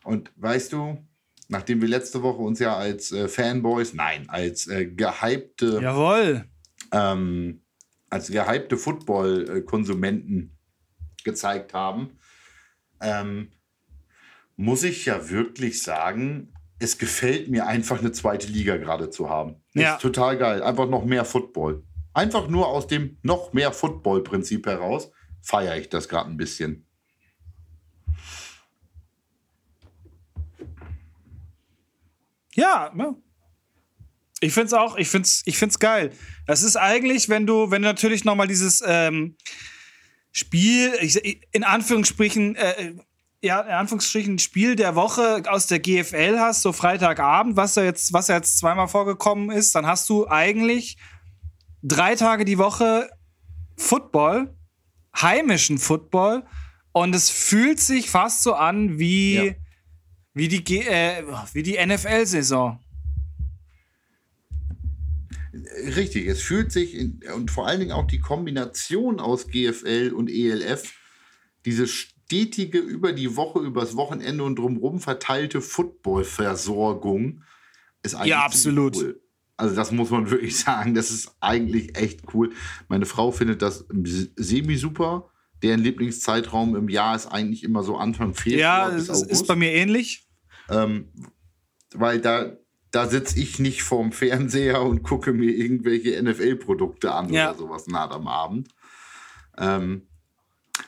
[0.05, 1.07] und weißt du,
[1.48, 6.44] nachdem wir letzte Woche uns ja als äh, Fanboys, nein, als äh, gehypte Jawohl.
[6.92, 7.62] Ähm,
[8.11, 10.57] als gehypte Football-Konsumenten
[11.24, 12.18] gezeigt haben,
[13.00, 13.50] ähm,
[14.57, 19.57] muss ich ja wirklich sagen, es gefällt mir einfach eine zweite Liga gerade zu haben.
[19.74, 19.94] Ja.
[19.94, 20.62] Ist total geil.
[20.62, 21.83] Einfach noch mehr Football.
[22.14, 25.11] Einfach nur aus dem noch mehr Football-Prinzip heraus
[25.47, 26.85] feiere ich das gerade ein bisschen.
[32.55, 33.15] Ja, ja.
[34.41, 36.13] Ich finde es auch, ich finde es ich find's geil.
[36.47, 39.37] Das ist eigentlich, wenn du, wenn du natürlich nochmal dieses ähm,
[40.33, 42.95] Spiel, ich, in Anführungsstrichen, äh,
[43.41, 48.13] ja, in Anführungsstrichen Spiel der Woche aus der GFL hast, so Freitagabend, was ja jetzt,
[48.13, 50.97] was ja jetzt zweimal vorgekommen ist, dann hast du eigentlich
[51.83, 53.09] drei Tage die Woche
[53.77, 54.56] Football,
[55.20, 56.44] heimischen Football,
[56.96, 59.55] und es fühlt sich fast so an wie, ja.
[60.33, 62.81] wie die, äh, wie die NFL-Saison.
[65.94, 70.31] Richtig, es fühlt sich in, und vor allen Dingen auch die Kombination aus GFL und
[70.31, 70.94] ELF,
[71.66, 77.42] diese stetige über die Woche, übers Wochenende und drumherum verteilte Footballversorgung
[78.02, 78.96] ist eigentlich ja, absolut.
[78.96, 79.20] cool.
[79.57, 82.53] Also das muss man wirklich sagen, das ist eigentlich echt cool.
[82.88, 83.87] Meine Frau findet das
[84.37, 85.31] semi super.
[85.62, 88.90] Deren Lieblingszeitraum im Jahr ist eigentlich immer so Anfang Februar.
[88.90, 90.29] Ja, es ist bei mir ähnlich.
[90.69, 91.09] Ähm,
[91.95, 92.59] weil da
[92.90, 97.51] da sitze ich nicht vorm Fernseher und gucke mir irgendwelche NFL-Produkte an ja.
[97.51, 98.69] oder sowas naht am Abend.
[99.59, 100.07] Ähm,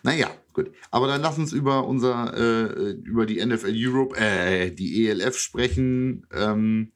[0.02, 0.70] naja, gut.
[0.90, 6.26] Aber dann lass uns über unser, äh, über die NFL Europe, äh, die ELF sprechen.
[6.32, 6.92] Ähm,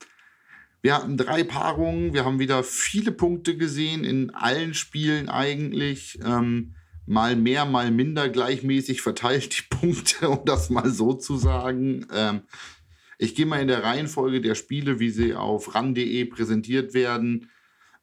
[0.83, 6.19] wir hatten drei Paarungen, wir haben wieder viele Punkte gesehen in allen Spielen eigentlich.
[6.25, 6.75] Ähm,
[7.07, 12.07] mal mehr, mal minder gleichmäßig verteilt die Punkte, um das mal so zu sagen.
[12.13, 12.43] Ähm,
[13.19, 17.49] ich gehe mal in der Reihenfolge der Spiele, wie sie auf ran.de präsentiert werden.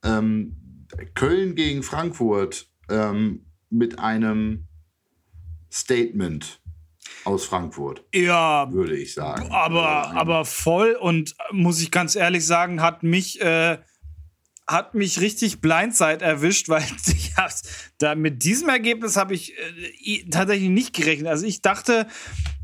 [0.02, 4.68] Ähm, Köln gegen Frankfurt ähm, mit einem
[5.70, 6.62] Statement
[7.26, 8.04] aus Frankfurt.
[8.14, 9.52] Ja, würde ich sagen.
[9.52, 13.78] Aber, aber voll und muss ich ganz ehrlich sagen, hat mich äh,
[14.70, 17.34] hat mich richtig Blindside erwischt, weil ich
[17.98, 21.28] da mit diesem Ergebnis habe ich äh, tatsächlich nicht gerechnet.
[21.28, 22.08] Also ich dachte,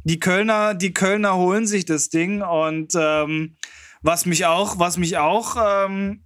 [0.03, 3.55] die Kölner, die Kölner holen sich das Ding und ähm,
[4.01, 6.23] was mich auch, was mich auch ähm,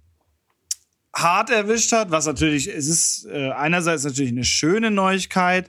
[1.14, 5.68] hart erwischt hat, was natürlich, es ist äh, einerseits natürlich eine schöne Neuigkeit,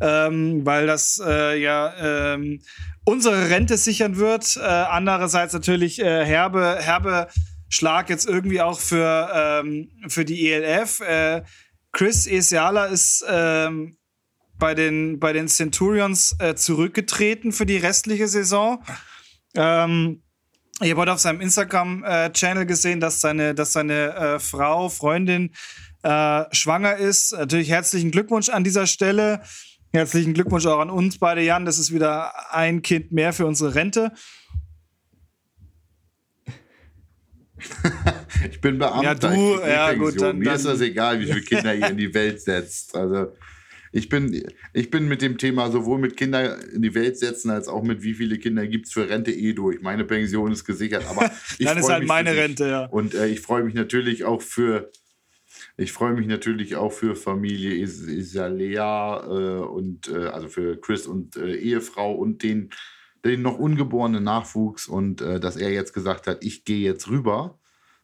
[0.00, 2.60] ähm, weil das äh, ja ähm,
[3.04, 4.56] unsere Rente sichern wird.
[4.56, 7.28] Äh, andererseits natürlich äh, herbe, herbe
[7.68, 11.00] Schlag jetzt irgendwie auch für, ähm, für die ELF.
[11.00, 11.42] Äh,
[11.92, 13.96] Chris Esiala ist ähm,
[14.58, 18.82] bei, den, bei den Centurions äh, zurückgetreten für die restliche Saison.
[19.54, 20.22] Ähm,
[20.80, 25.52] ich habe heute auf seinem Instagram-Channel gesehen, dass seine, dass seine äh, Frau, Freundin
[26.02, 27.32] äh, schwanger ist.
[27.32, 29.42] Natürlich herzlichen Glückwunsch an dieser Stelle.
[29.92, 31.64] Herzlichen Glückwunsch auch an uns beide, Jan.
[31.64, 34.12] Das ist wieder ein Kind mehr für unsere Rente.
[38.50, 39.02] ich bin Beamter.
[39.02, 41.96] Ja, du, ja, gut, dann, Mir dann, ist das egal, wie viele Kinder ihr in
[41.96, 42.94] die Welt setzt.
[42.94, 43.32] Also
[43.92, 47.68] ich bin, ich bin mit dem Thema sowohl mit Kinder in die Welt setzen, als
[47.68, 49.80] auch mit wie viele Kinder gibt es für Rente eh durch.
[49.80, 52.84] Meine Pension ist gesichert, aber dann ist halt meine Rente, ja.
[52.84, 54.90] Und äh, ich freue mich natürlich auch für
[55.78, 61.06] ich freue mich natürlich auch für Familie Is Isalea äh, und äh, also für Chris
[61.06, 62.70] und äh, Ehefrau und den
[63.24, 67.58] den noch ungeborenen Nachwuchs und äh, dass er jetzt gesagt hat, ich gehe jetzt rüber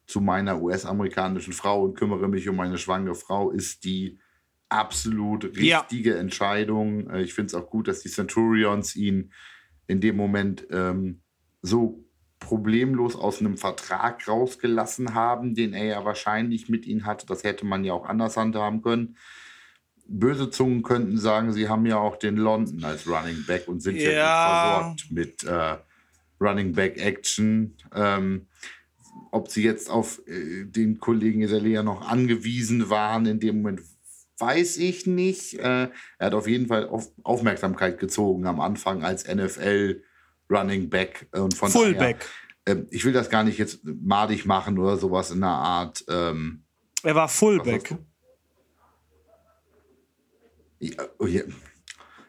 [0.07, 4.19] zu meiner US-amerikanischen Frau und kümmere mich um meine schwangere Frau, ist die
[4.69, 6.17] absolut richtige ja.
[6.17, 7.09] Entscheidung.
[7.11, 9.33] Äh, ich finde es auch gut, dass die Centurions ihn
[9.87, 11.23] in dem Moment ähm,
[11.63, 12.04] so
[12.45, 17.27] problemlos aus einem Vertrag rausgelassen haben, den er ja wahrscheinlich mit ihnen hatte.
[17.27, 19.17] Das hätte man ja auch anders handhaben können.
[20.07, 23.97] Böse Zungen könnten sagen, sie haben ja auch den London als Running Back und sind
[23.97, 25.77] ja, ja versorgt mit äh,
[26.39, 27.77] Running Back Action.
[27.95, 28.47] Ähm,
[29.31, 33.81] ob sie jetzt auf äh, den Kollegen Isalea noch angewiesen waren in dem Moment,
[34.39, 35.55] weiß ich nicht.
[35.55, 40.03] Äh, er hat auf jeden Fall auf Aufmerksamkeit gezogen am Anfang als NFL
[40.51, 42.27] Running Back und von Fullback.
[42.65, 46.05] Daher, äh, ich will das gar nicht jetzt madig machen oder sowas in der Art.
[46.09, 46.65] Ähm,
[47.03, 47.97] er war Fullback.
[50.79, 51.43] Ja, oh ja.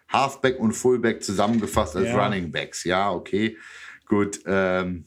[0.09, 2.23] Halfback und Fullback zusammengefasst als ja.
[2.23, 2.83] Running Backs.
[2.83, 3.57] Ja, okay,
[4.05, 4.39] gut.
[4.45, 5.05] Ähm,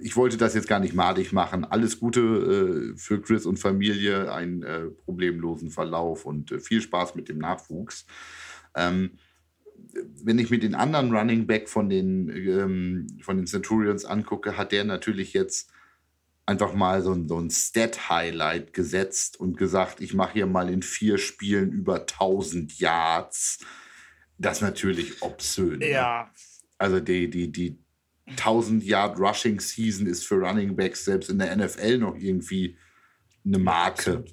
[0.00, 1.64] ich wollte das jetzt gar nicht madig machen.
[1.64, 7.14] Alles Gute äh, für Chris und Familie, einen äh, problemlosen Verlauf und äh, viel Spaß
[7.14, 8.06] mit dem Nachwuchs.
[8.74, 9.18] Ähm,
[10.24, 14.72] wenn ich mir den anderen Running Back von den, ähm, von den Centurions angucke, hat
[14.72, 15.70] der natürlich jetzt
[16.46, 20.82] einfach mal so ein, so ein Stat-Highlight gesetzt und gesagt, ich mache hier mal in
[20.82, 23.58] vier Spielen über 1000 Yards.
[24.38, 25.80] Das ist natürlich obszön.
[25.80, 25.90] Ne?
[25.90, 26.24] Ja.
[26.24, 26.30] Ne?
[26.78, 27.78] Also die, die, die
[28.30, 32.76] 1000 Yard Rushing Season ist für Running Backs selbst in der NFL noch irgendwie
[33.44, 34.24] eine Marke,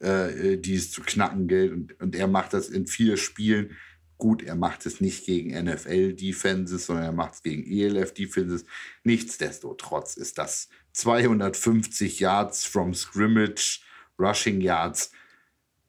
[0.00, 1.72] äh, die es zu knacken gilt.
[1.72, 3.76] Und, und er macht das in vier Spielen.
[4.20, 8.66] Gut, er macht es nicht gegen NFL-Defenses, sondern er macht es gegen ELF-Defenses.
[9.02, 13.80] Nichtsdestotrotz ist das 250 Yards from Scrimmage,
[14.18, 15.10] Rushing Yards,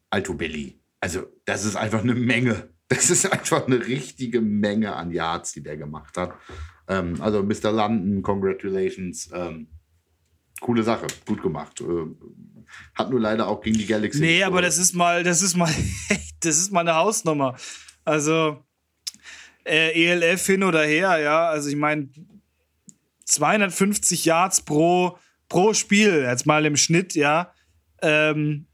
[0.09, 0.79] Alto Belly.
[1.01, 2.69] Also, das ist einfach eine Menge.
[2.87, 6.33] Das ist einfach eine richtige Menge an Yards, die der gemacht hat.
[6.87, 7.71] Ähm, also Mr.
[7.71, 9.29] London, congratulations.
[9.33, 9.67] Ähm,
[10.59, 11.81] coole Sache, gut gemacht.
[11.81, 12.07] Äh,
[12.95, 14.21] hat nur leider auch gegen die Galaxy.
[14.21, 15.73] Nee, aber das ist mal, das ist mal,
[16.39, 17.55] das ist mal eine Hausnummer.
[18.03, 18.63] Also
[19.65, 21.49] äh, ELF hin oder her, ja.
[21.49, 22.09] Also ich meine,
[23.25, 25.17] 250 Yards pro,
[25.49, 27.53] pro Spiel, jetzt mal im Schnitt, ja.
[28.01, 28.65] Ähm,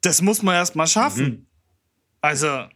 [0.00, 1.24] das muss man erst mal schaffen.
[1.24, 1.46] Mhm.
[2.20, 2.66] Also.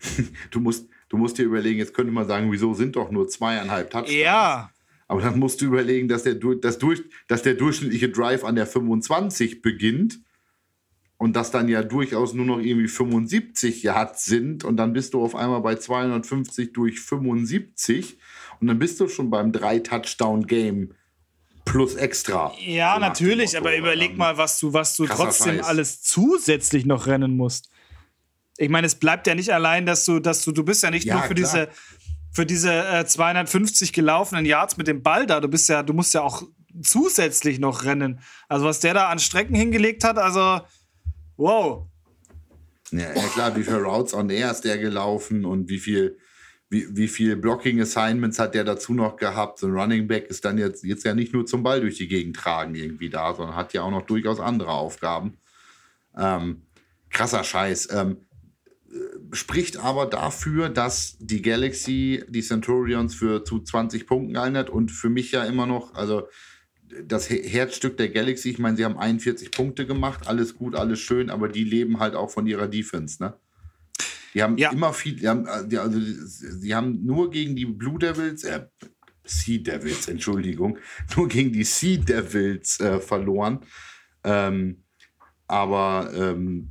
[0.50, 3.90] du musst, Du musst dir überlegen, jetzt könnte man sagen, wieso sind doch nur zweieinhalb
[3.90, 4.14] Touchdowns?
[4.14, 4.70] Ja.
[5.06, 8.66] Aber dann musst du überlegen, dass der, dass durch, dass der durchschnittliche Drive an der
[8.66, 10.20] 25 beginnt
[11.18, 15.22] und dass dann ja durchaus nur noch irgendwie 75 Yards sind und dann bist du
[15.22, 18.18] auf einmal bei 250 durch 75
[18.60, 20.94] und dann bist du schon beim Drei-Touchdown-Game
[21.64, 22.52] plus extra.
[22.64, 25.66] Ja, so natürlich, aber überleg mal, was du, was du trotzdem Scheiß.
[25.66, 27.68] alles zusätzlich noch rennen musst.
[28.56, 31.04] Ich meine, es bleibt ja nicht allein, dass du, dass du, du bist ja nicht
[31.04, 31.52] ja, nur für klar.
[31.52, 31.68] diese,
[32.32, 35.40] für diese äh, 250 gelaufenen Yards mit dem Ball da.
[35.40, 36.42] Du bist ja, du musst ja auch
[36.82, 38.20] zusätzlich noch rennen.
[38.48, 40.60] Also was der da an Strecken hingelegt hat, also
[41.38, 41.86] wow.
[42.90, 46.18] Ja, ja klar, wie viele Routes on Air ist der gelaufen und wie viel,
[46.68, 49.58] wie, wie viel Blocking Assignments hat der dazu noch gehabt.
[49.58, 52.08] So ein Running Back ist dann jetzt, jetzt ja nicht nur zum Ball durch die
[52.08, 55.38] Gegend tragen irgendwie da, sondern hat ja auch noch durchaus andere Aufgaben.
[56.16, 56.62] Ähm,
[57.10, 57.88] krasser Scheiß.
[57.92, 58.18] Ähm,
[59.32, 65.10] spricht aber dafür, dass die Galaxy die Centurions für zu 20 Punkten geeinert und für
[65.10, 66.28] mich ja immer noch, also
[67.04, 71.30] das Herzstück der Galaxy, ich meine, sie haben 41 Punkte gemacht, alles gut, alles schön,
[71.30, 73.34] aber die leben halt auch von ihrer Defense, ne?
[74.34, 74.70] Die haben ja.
[74.70, 78.66] immer viel, die haben, also sie haben nur gegen die Blue Devils, äh,
[79.24, 80.78] Sea Devils, Entschuldigung,
[81.16, 83.60] nur gegen die Sea Devils äh, verloren.
[84.24, 84.84] Ähm,
[85.46, 86.70] aber ähm,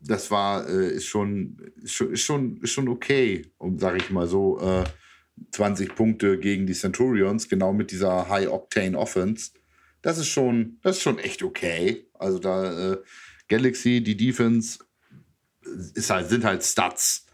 [0.00, 4.10] das war, äh, ist, schon, ist schon, ist schon, ist schon okay, um, sage ich
[4.10, 4.84] mal so, äh,
[5.52, 9.52] 20 Punkte gegen die Centurions, genau mit dieser High-Octane-Offense.
[10.02, 12.06] Das ist schon, das ist schon echt okay.
[12.14, 13.02] Also da äh,
[13.48, 14.78] Galaxy, die Defense
[15.94, 17.26] ist halt, sind halt Stats.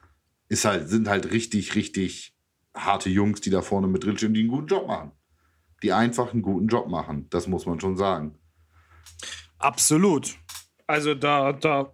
[0.48, 2.34] Ist halt, sind halt richtig, richtig
[2.74, 5.12] harte Jungs, die da vorne mit drin stehen, die einen guten Job machen.
[5.82, 7.26] Die einfach einen guten Job machen.
[7.30, 8.38] Das muss man schon sagen.
[9.58, 10.36] Absolut.
[10.86, 11.92] Also da, da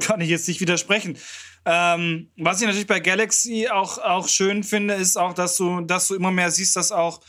[0.00, 1.16] kann ich jetzt nicht widersprechen.
[1.64, 6.08] Ähm, was ich natürlich bei Galaxy auch, auch schön finde, ist auch, dass du, dass
[6.08, 7.20] du immer mehr siehst, dass auch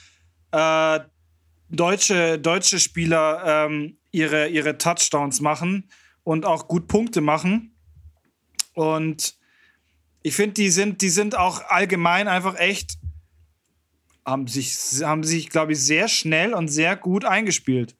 [0.51, 0.99] äh,
[1.69, 5.89] deutsche, deutsche Spieler ähm, ihre, ihre Touchdowns machen
[6.23, 7.75] und auch gut Punkte machen.
[8.73, 9.35] Und
[10.23, 12.97] ich finde, die sind, die sind auch allgemein einfach echt,
[14.25, 17.95] haben sich, haben sich, glaube ich, sehr schnell und sehr gut eingespielt.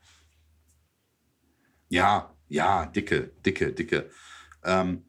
[1.90, 4.10] Ja, ja, dicke, dicke, dicke.
[4.64, 5.04] Ähm,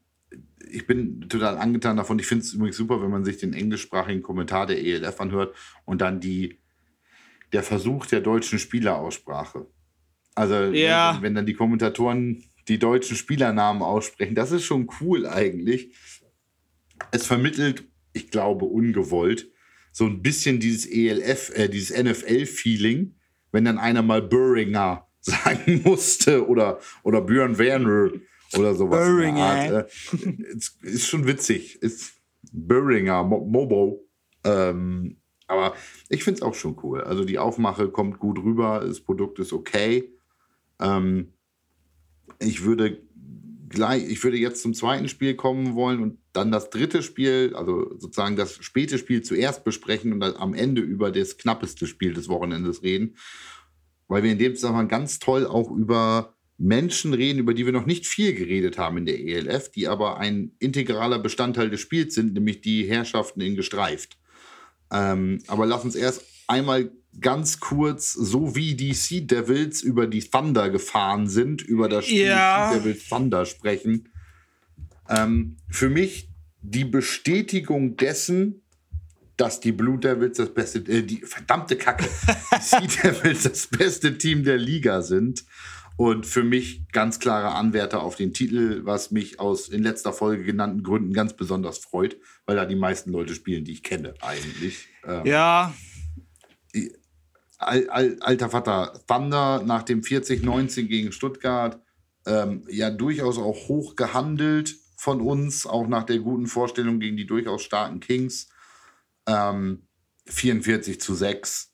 [0.71, 2.19] ich bin total angetan davon.
[2.19, 6.01] Ich finde es übrigens super, wenn man sich den englischsprachigen Kommentar der ELF anhört und
[6.01, 6.59] dann die,
[7.53, 9.67] der Versuch der deutschen Spieleraussprache.
[10.35, 11.15] Also Ja.
[11.17, 15.95] wenn, wenn dann die Kommentatoren die deutschen Spielernamen aussprechen, das ist schon cool eigentlich.
[17.11, 19.51] Es vermittelt, ich glaube, ungewollt,
[19.91, 23.17] so ein bisschen dieses ELF, äh, dieses NFL-Feeling,
[23.51, 28.11] wenn dann einer mal Burringer sagen musste oder, oder Björn Werner
[28.59, 29.07] oder sowas.
[29.07, 29.43] Burringer.
[29.43, 29.71] Art.
[30.13, 31.81] Äh, ist, ist schon witzig.
[31.83, 32.15] Ist
[32.53, 34.09] Burringer, Mo Mobo.
[34.45, 35.75] Ähm, aber
[36.09, 37.03] ich finde es auch schon cool.
[37.03, 40.13] Also die Aufmache kommt gut rüber, das Produkt ist okay.
[40.81, 41.35] Ähm,
[42.41, 43.03] ich würde
[43.69, 47.99] gleich, ich würde jetzt zum zweiten Spiel kommen wollen und dann das dritte Spiel, also
[47.99, 52.29] sozusagen das späte Spiel zuerst besprechen und dann am Ende über das knappeste Spiel des
[52.29, 53.17] Wochenendes reden.
[54.09, 57.87] Weil wir in dem Zusammenhang ganz toll auch über Menschen reden, über die wir noch
[57.87, 62.35] nicht viel geredet haben in der ELF, die aber ein integraler Bestandteil des Spiels sind,
[62.35, 64.19] nämlich die Herrschaften in Gestreift.
[64.93, 70.23] Ähm, aber lass uns erst einmal ganz kurz, so wie die Sea Devils über die
[70.23, 72.71] Thunder gefahren sind, über das Spiel Ja.
[72.71, 74.09] Sea Devils Thunder sprechen.
[75.09, 76.29] Ähm, für mich
[76.63, 78.63] die Bestätigung dessen,
[79.37, 84.17] dass die Blue Devils das beste, äh, die verdammte Kacke, die Sea Devils das beste
[84.17, 85.45] Team der Liga sind.
[85.97, 90.45] Und für mich ganz klarer Anwärter auf den Titel, was mich aus in letzter Folge
[90.45, 94.89] genannten Gründen ganz besonders freut, weil da die meisten Leute spielen, die ich kenne eigentlich.
[95.07, 95.75] Ähm, Ja,
[97.59, 101.81] Al, al, alter Vater Thunder nach dem 40-19 gegen Stuttgart
[102.27, 107.27] ähm, ja durchaus auch hoch gehandelt von uns, auch nach der guten Vorstellung gegen die
[107.27, 108.49] durchaus starken Kings.
[109.27, 109.87] Ähm,
[110.27, 111.73] 44 zu 6.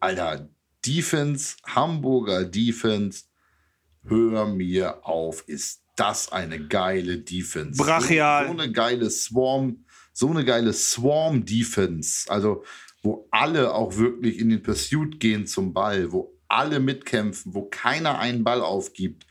[0.00, 0.48] Alter,
[0.84, 3.24] Defense, Hamburger Defense,
[4.04, 7.82] hör mir auf, ist das eine geile Defense.
[7.82, 8.46] Brachial.
[8.46, 12.30] So, so eine geile Swarm, so eine geile Swarm-Defense.
[12.30, 12.64] Also,
[13.02, 18.18] wo alle auch wirklich in den Pursuit gehen zum Ball, wo alle mitkämpfen, wo keiner
[18.18, 19.26] einen Ball aufgibt,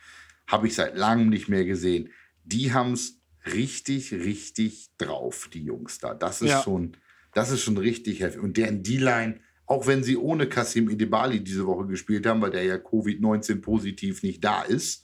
[0.47, 2.09] habe ich seit langem nicht mehr gesehen.
[2.43, 6.13] Die haben es richtig, richtig drauf, die Jungs da.
[6.13, 6.63] Das ist Ja.
[6.63, 6.97] schon,
[7.33, 8.41] das ist schon richtig heftig.
[8.41, 12.63] Und deren D-Line, auch wenn sie ohne Kasim Idebali diese Woche gespielt haben, weil der
[12.63, 15.03] ja Covid-19 positiv nicht da ist,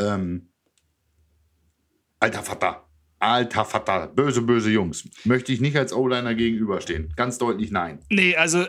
[0.00, 0.48] ähm,
[2.18, 2.88] alter Vater,
[3.20, 5.08] alter Vater, böse, böse Jungs.
[5.24, 7.12] Möchte ich nicht als O-Liner gegenüberstehen.
[7.14, 8.00] Ganz deutlich nein.
[8.10, 8.66] nee, also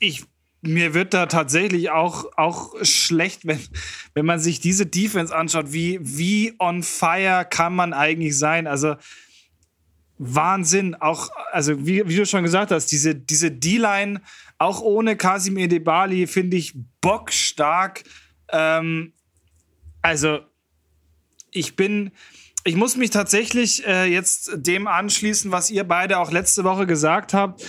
[0.00, 0.24] ich,
[0.60, 3.60] mir wird da tatsächlich auch, auch schlecht, wenn,
[4.12, 5.72] wenn man sich diese Defense anschaut.
[5.72, 8.66] Wie, wie on fire kann man eigentlich sein?
[8.66, 8.96] Also
[10.18, 10.94] Wahnsinn.
[10.94, 14.20] Auch, also wie, wie du schon gesagt hast, diese, diese D-Line,
[14.58, 18.02] auch ohne Kasim Edebali, finde ich bockstark.
[18.50, 19.12] Ähm,
[20.02, 20.40] also,
[21.50, 22.10] ich bin,
[22.64, 27.34] ich muss mich tatsächlich äh, jetzt dem anschließen, was ihr beide auch letzte Woche gesagt
[27.34, 27.64] habt.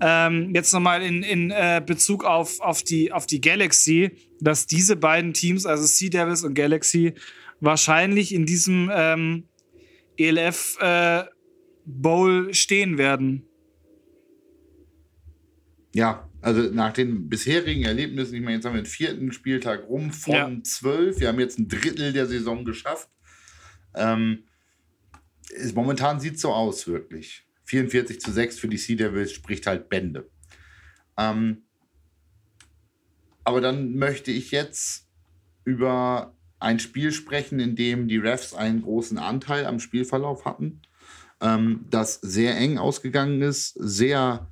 [0.00, 4.96] Ähm, jetzt nochmal in, in äh, Bezug auf, auf, die, auf die Galaxy, dass diese
[4.96, 7.14] beiden Teams, also Sea Devils und Galaxy,
[7.60, 9.44] wahrscheinlich in diesem ähm,
[10.16, 11.24] ELF äh,
[11.84, 13.46] Bowl stehen werden.
[15.94, 20.10] Ja, also nach den bisherigen Erlebnissen, ich meine, jetzt haben wir den vierten Spieltag rum
[20.12, 20.62] von Ja.
[20.62, 21.20] zwölf.
[21.20, 23.08] Wir haben jetzt ein Drittel der Saison geschafft.
[23.94, 24.44] Ähm,
[25.54, 27.46] es, momentan sieht es so aus, wirklich.
[27.64, 30.28] 44 zu 6 für die Sea Devils spricht halt Bände.
[31.16, 31.62] Ähm,
[33.44, 35.08] aber dann möchte ich jetzt
[35.64, 40.82] über ein Spiel sprechen, in dem die Refs einen großen Anteil am Spielverlauf hatten,
[41.40, 44.50] ähm, das sehr eng ausgegangen ist, sehr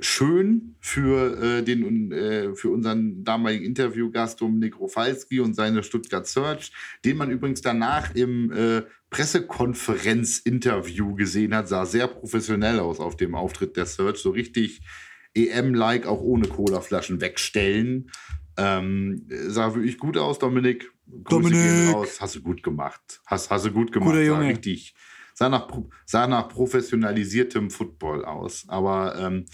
[0.00, 6.72] schön für, äh, den, äh, für unseren damaligen Interviewgast Dominik Rofalski und seine Stuttgart Search,
[7.04, 13.34] den man übrigens danach im äh, Pressekonferenz-Interview gesehen hat, sah sehr professionell aus auf dem
[13.34, 14.82] Auftritt der Search, so richtig
[15.34, 18.10] EM-like, auch ohne Colaflaschen wegstellen.
[18.56, 20.90] Ähm, sah wirklich gut aus, Dominik.
[21.24, 21.94] Grüße gehen Dominik.
[21.94, 22.20] raus.
[22.20, 23.20] Hast du gut gemacht.
[23.26, 24.10] Hast, hast du gut gemacht.
[24.10, 24.48] Guter Sah Junge.
[24.48, 24.94] richtig.
[25.34, 25.68] Sah nach,
[26.06, 28.64] sah nach professionalisiertem Football aus.
[28.68, 29.46] Aber ähm,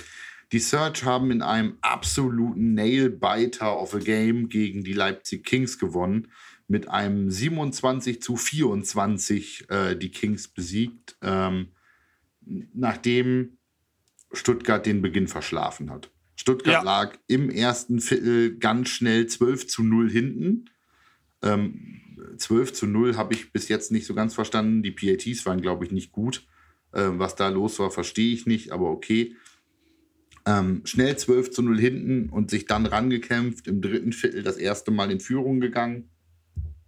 [0.52, 6.28] die Search haben in einem absoluten Nail-Biter of a Game gegen die Leipzig Kings gewonnen.
[6.68, 11.68] Mit einem 27 zu 24 äh, die Kings besiegt, ähm,
[12.40, 13.58] nachdem
[14.32, 16.10] Stuttgart den Beginn verschlafen hat.
[16.36, 16.82] Stuttgart Ja.
[16.82, 20.70] lag im ersten Viertel ganz schnell 12 zu 0 hinten.
[21.42, 22.00] Ähm,
[22.36, 24.82] 12 zu 0 habe ich bis jetzt nicht so ganz verstanden.
[24.82, 26.46] Die PATs waren, glaube ich, nicht gut.
[26.92, 29.36] Ähm, was da los war, verstehe ich nicht, aber okay.
[30.46, 33.66] Ähm, schnell 12 zu 0 hinten und sich dann rangekämpft.
[33.66, 36.10] Im dritten Viertel das erste Mal in Führung gegangen.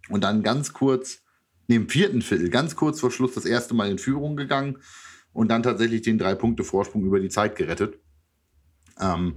[0.09, 1.21] Und dann ganz kurz,
[1.67, 4.79] nee, im vierten Viertel, ganz kurz vor Schluss das erste Mal in Führung gegangen
[5.31, 7.99] und dann tatsächlich den drei Punkte Vorsprung über die Zeit gerettet.
[8.99, 9.35] Ähm,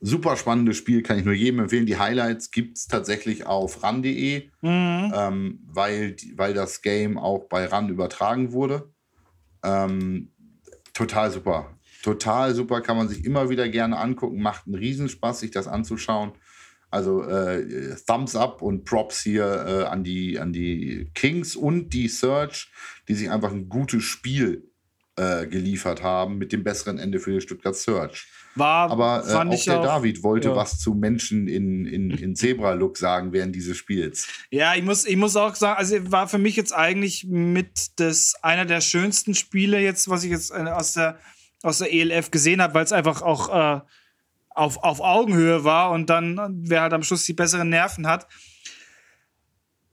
[0.00, 1.86] super spannendes Spiel, kann ich nur jedem empfehlen.
[1.86, 5.12] Die Highlights gibt es tatsächlich auf ran.de, mhm.
[5.14, 8.90] ähm, weil, weil das Game auch bei ran übertragen wurde.
[9.62, 10.32] Ähm,
[10.94, 11.76] total super.
[12.02, 14.40] Total super, kann man sich immer wieder gerne angucken.
[14.40, 16.32] Macht einen Riesenspaß, sich das anzuschauen.
[16.90, 22.08] Also äh, Thumbs up und Props hier äh, an, die, an die Kings und die
[22.08, 22.72] Search,
[23.06, 24.70] die sich einfach ein gutes Spiel
[25.16, 28.26] äh, geliefert haben mit dem besseren Ende für die Stuttgart Search.
[28.56, 30.56] War, Aber äh, auch der auch, David wollte ja.
[30.56, 34.26] was zu Menschen in, in, in Zebra-Look sagen während dieses Spiels.
[34.50, 38.34] Ja, ich muss, ich muss auch sagen, also war für mich jetzt eigentlich mit das
[38.42, 41.18] einer der schönsten Spiele jetzt, was ich jetzt äh, aus der,
[41.62, 43.80] aus der ELF gesehen habe, weil es einfach auch äh,
[44.50, 48.26] auf, auf Augenhöhe war und dann, wer halt am Schluss die besseren Nerven hat.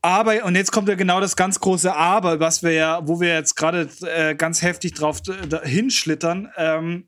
[0.01, 3.33] Aber, und jetzt kommt ja genau das ganz große Aber, was wir ja, wo wir
[3.33, 6.51] jetzt gerade äh, ganz heftig drauf äh, hinschlittern.
[6.55, 7.07] Ähm,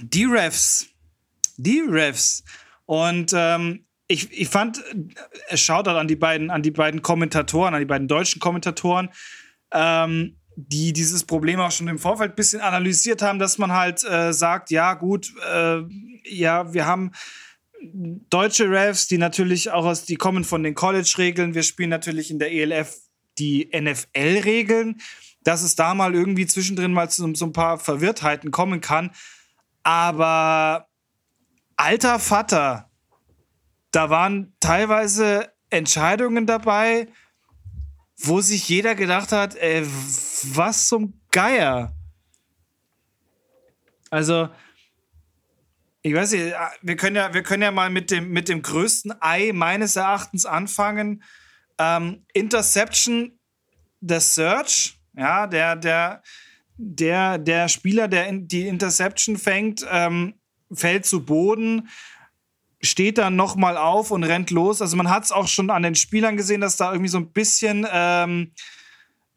[0.00, 0.86] die Refs.
[1.56, 2.44] Die Refs.
[2.86, 4.82] Und ähm, ich, ich fand,
[5.48, 8.40] es äh, schaut halt an die beiden, an die beiden Kommentatoren, an die beiden deutschen
[8.40, 9.10] Kommentatoren,
[9.72, 14.02] ähm, die dieses Problem auch schon im Vorfeld ein bisschen analysiert haben, dass man halt
[14.04, 15.82] äh, sagt, ja, gut, äh,
[16.24, 17.12] ja, wir haben
[18.30, 21.54] deutsche Refs, die natürlich auch aus, die kommen von den College-Regeln.
[21.54, 22.96] Wir spielen natürlich in der ELF
[23.38, 25.00] die NFL-Regeln,
[25.42, 29.10] dass es da mal irgendwie zwischendrin mal zu so ein paar Verwirrtheiten kommen kann.
[29.82, 30.88] Aber
[31.76, 32.90] alter Vater,
[33.90, 37.08] da waren teilweise Entscheidungen dabei,
[38.18, 39.86] wo sich jeder gedacht hat, ey,
[40.54, 41.94] was zum Geier.
[44.10, 44.48] Also,
[46.02, 49.14] ich weiß nicht, wir können ja, wir können ja mal mit dem, mit dem größten
[49.20, 51.22] Ei meines Erachtens anfangen.
[51.78, 53.38] Ähm, Interception,
[54.00, 56.22] der Search, ja, der, der,
[56.78, 60.34] der, der Spieler, der in, die Interception fängt, ähm,
[60.72, 61.88] fällt zu Boden,
[62.80, 64.80] steht dann nochmal auf und rennt los.
[64.80, 67.32] Also man hat es auch schon an den Spielern gesehen, dass da irgendwie so ein
[67.32, 68.52] bisschen ähm,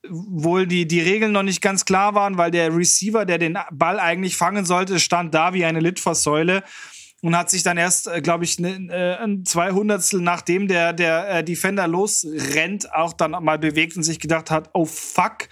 [0.07, 3.99] wohl die, die Regeln noch nicht ganz klar waren, weil der Receiver, der den Ball
[3.99, 6.63] eigentlich fangen sollte, stand da wie eine Litfaßsäule
[7.21, 11.29] und hat sich dann erst, äh, glaube ich, ne, äh, ein Zweihundertstel nachdem der, der
[11.29, 15.47] äh, Defender losrennt, auch dann mal bewegt und sich gedacht hat, oh fuck,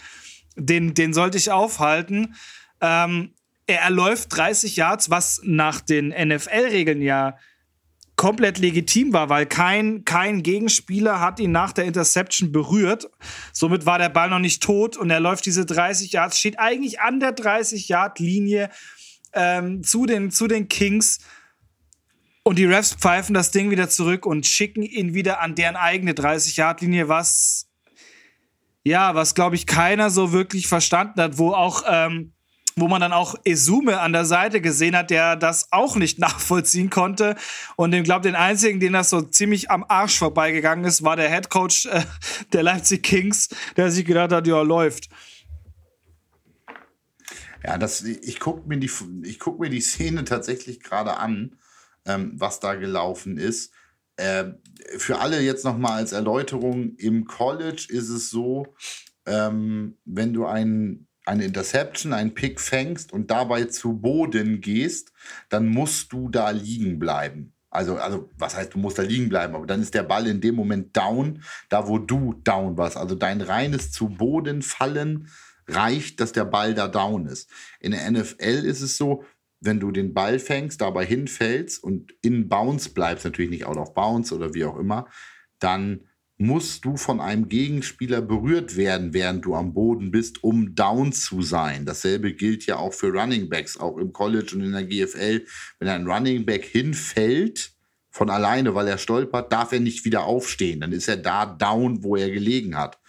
[0.65, 2.35] den, den sollte ich aufhalten.
[2.81, 3.33] Ähm,
[3.67, 7.37] er erläuft 30 Yards, was nach den NFL-Regeln ja
[8.19, 13.09] komplett legitim war, weil kein, kein Gegenspieler hat ihn nach der Interception berührt.
[13.53, 16.99] Somit war der Ball noch nicht tot und er läuft diese 30 Yards, steht eigentlich
[16.99, 18.71] an der 30-Yard-Linie
[19.31, 21.19] ähm, zu, den, zu den Kings.
[22.43, 26.11] Und die Refs pfeifen das Ding wieder zurück und schicken ihn wieder an deren eigene
[26.11, 27.68] 30-Yard-Linie, was
[28.83, 32.33] ja, was glaube ich keiner so wirklich verstanden hat, wo auch, ähm,
[32.75, 36.89] wo man dann auch Esume an der Seite gesehen hat, der das auch nicht nachvollziehen
[36.89, 37.35] konnte.
[37.75, 41.29] Und ich glaube, den einzigen, den das so ziemlich am Arsch vorbeigegangen ist, war der
[41.29, 42.03] Head Coach äh,
[42.53, 45.09] der Leipzig Kings, der sich gedacht hat, ja, läuft.
[47.63, 48.89] Ja, das, ich gucke mir, die,
[49.37, 51.57] guck mir die Szene tatsächlich gerade an,
[52.05, 53.73] ähm, was da gelaufen ist.
[54.19, 54.53] Äh,
[54.97, 58.67] für alle jetzt nochmal als Erläuterung, im College ist es so,
[59.25, 65.13] ähm, wenn du ein, eine Interception, einen Pick fängst und dabei zu Boden gehst,
[65.47, 67.53] dann musst du da liegen bleiben.
[67.69, 70.41] Also, also, was heißt, du musst da liegen bleiben, aber dann ist der Ball in
[70.41, 72.97] dem Moment down, da wo du down warst.
[72.97, 75.29] Also dein reines zu Boden fallen
[75.67, 77.49] reicht, dass der Ball da down ist.
[77.79, 79.23] In der NFL ist es so,
[79.61, 83.93] wenn du den Ball fängst, dabei hinfällst und in Bounce bleibst, natürlich nicht out of
[83.93, 85.07] bounce oder wie auch immer,
[85.59, 86.05] dann
[86.37, 91.41] musst du von einem Gegenspieler berührt werden, während du am Boden bist, um down zu
[91.41, 91.85] sein.
[91.85, 95.45] Dasselbe gilt ja auch für Running Backs, auch im College und in der GFL.
[95.79, 97.73] Wenn ein Running Back hinfällt,
[98.11, 100.81] von alleine, weil er stolpert, darf er nicht wieder aufstehen.
[100.81, 102.99] Dann ist er da down, wo er gelegen hat.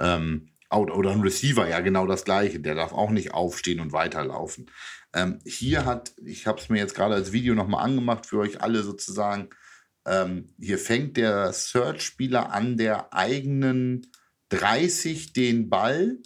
[0.00, 2.60] Ähm, oder ein Receiver, ja genau das gleiche.
[2.60, 4.70] Der darf auch nicht aufstehen und weiterlaufen.
[5.14, 8.60] Ähm, hier hat, ich habe es mir jetzt gerade als Video nochmal angemacht für euch
[8.60, 9.48] alle sozusagen,
[10.06, 14.06] ähm, hier fängt der Search-Spieler an der eigenen
[14.50, 16.18] 30 den Ball.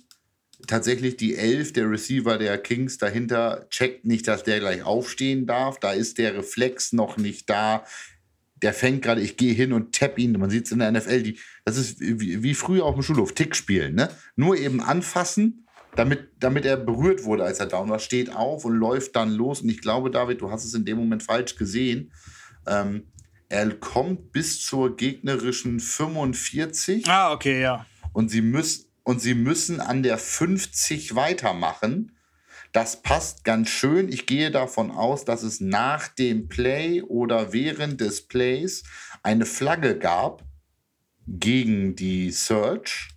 [0.67, 5.79] Tatsächlich die 11, der Receiver der Kings dahinter, checkt nicht, dass der gleich aufstehen darf.
[5.79, 7.85] Da ist der Reflex noch nicht da.
[8.63, 10.33] Der fängt gerade, ich gehe hin und tapp ihn.
[10.33, 13.35] Man sieht es in der NFL, die, das ist wie, wie früher auf dem Schulhof,
[13.35, 13.95] Tick spielen.
[13.95, 14.09] Ne?
[14.37, 15.64] Nur eben anfassen
[15.97, 19.63] damit, damit er berührt wurde, als er down war, steht auf und läuft dann los.
[19.63, 22.13] Und ich glaube, David, du hast es in dem Moment falsch gesehen.
[22.67, 23.05] Ähm,
[23.49, 27.09] er kommt bis zur gegnerischen 45.
[27.09, 27.87] Ah, okay, ja.
[28.13, 32.17] Und sie, müß, und sie müssen an der 50 weitermachen.
[32.73, 34.09] Das passt ganz schön.
[34.09, 38.83] Ich gehe davon aus, dass es nach dem Play oder während des Plays
[39.23, 40.45] eine Flagge gab
[41.27, 43.14] gegen die Search,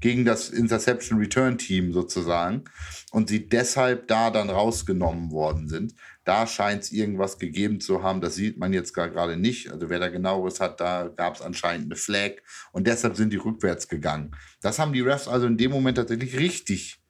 [0.00, 2.64] gegen das Interception Return Team sozusagen
[3.12, 5.94] und sie deshalb da dann rausgenommen worden sind.
[6.24, 8.20] Da scheint es irgendwas gegeben zu haben.
[8.20, 9.70] Das sieht man jetzt gerade nicht.
[9.70, 12.32] Also wer da genaueres hat, da gab es anscheinend eine Flag
[12.72, 14.32] und deshalb sind die rückwärts gegangen.
[14.60, 17.00] Das haben die Refs also in dem Moment tatsächlich richtig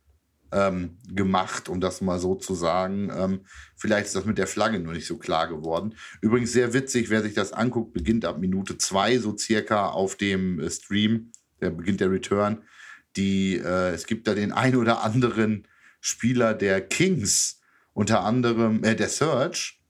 [0.52, 3.10] ähm, gemacht, um das mal so zu sagen.
[3.14, 3.40] Ähm,
[3.76, 5.94] vielleicht ist das mit der Flagge nur nicht so klar geworden.
[6.20, 10.60] Übrigens sehr witzig, wer sich das anguckt, beginnt ab Minute zwei so circa auf dem
[10.60, 11.32] äh, Stream.
[11.60, 12.62] Da beginnt der Return.
[13.16, 15.66] Die, äh, es gibt da den ein oder anderen
[16.00, 17.60] Spieler der Kings,
[17.92, 19.80] unter anderem äh, der Search,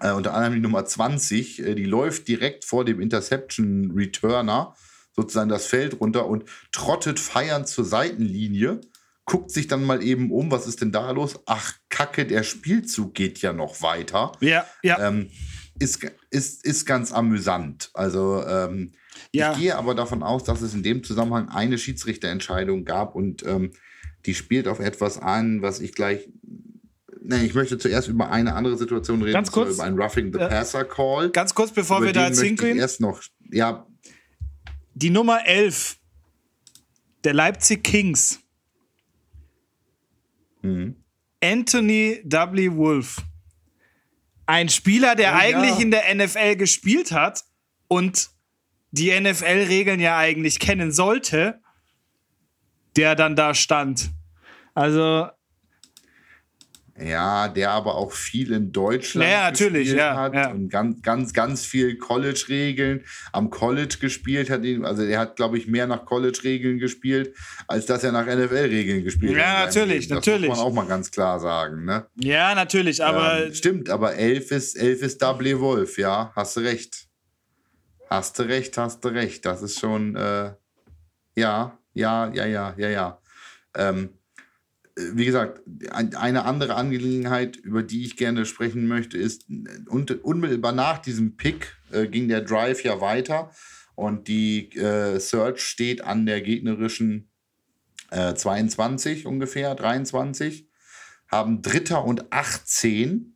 [0.00, 4.74] äh, unter anderem die Nummer 20, äh, die läuft direkt vor dem Interception Returner
[5.14, 8.80] sozusagen das Feld runter und trottet feiernd zur Seitenlinie
[9.24, 11.40] guckt sich dann mal eben um, was ist denn da los?
[11.46, 14.32] Ach, Kacke, der Spielzug geht ja noch weiter.
[14.40, 14.98] Ja, ja.
[15.08, 15.30] Ähm,
[15.78, 17.90] ist, ist, ist ganz amüsant.
[17.94, 18.92] Also, ähm,
[19.32, 19.52] ja.
[19.52, 23.72] ich gehe aber davon aus, dass es in dem Zusammenhang eine Schiedsrichterentscheidung gab und ähm,
[24.26, 26.28] die spielt auf etwas an, was ich gleich.
[27.24, 30.38] Nee, ich möchte zuerst über eine andere Situation reden, ganz kurz, über einen Roughing the
[30.38, 31.30] Passer Call.
[31.30, 32.78] Ganz kurz, bevor über wir da jetzt hinkommen.
[32.78, 33.86] Erst noch, ja.
[34.94, 35.96] Die Nummer 11
[37.24, 38.42] der Leipzig Kings
[40.62, 40.96] Mhm.
[41.42, 42.72] Anthony W.
[42.76, 43.18] Wolf.
[44.46, 45.80] Ein Spieler, der oh, eigentlich ja.
[45.80, 47.44] in der NFL gespielt hat
[47.88, 48.30] und
[48.92, 51.60] die NFL-Regeln ja eigentlich kennen sollte,
[52.96, 54.10] der dann da stand.
[54.74, 55.28] Also
[57.00, 60.50] ja, der aber auch viel in Deutschland ja, natürlich, ja, hat ja.
[60.50, 64.60] und ganz, ganz, ganz viel College-Regeln am College gespielt hat.
[64.82, 67.34] Also er hat, glaube ich, mehr nach College-Regeln gespielt,
[67.66, 69.40] als dass er nach NFL-Regeln gespielt hat.
[69.40, 70.50] Ja, natürlich, das natürlich.
[70.50, 71.86] muss man auch mal ganz klar sagen.
[71.86, 72.06] Ne?
[72.16, 73.46] Ja, natürlich, aber.
[73.46, 75.60] Ähm, stimmt, aber elf ist, elf ist W.
[75.60, 77.06] Wolf, ja, hast du recht.
[78.12, 79.46] Hast du recht, hast du recht.
[79.46, 80.52] Das ist schon, äh,
[81.34, 83.22] ja, ja, ja, ja, ja, ja.
[83.74, 84.10] Ähm,
[84.94, 89.46] wie gesagt, eine andere Angelegenheit, über die ich gerne sprechen möchte, ist,
[89.88, 93.50] unmittelbar nach diesem Pick äh, ging der Drive ja weiter
[93.94, 97.30] und die äh, Search steht an der gegnerischen
[98.10, 100.68] äh, 22 ungefähr, 23,
[101.28, 103.34] haben Dritter und 18.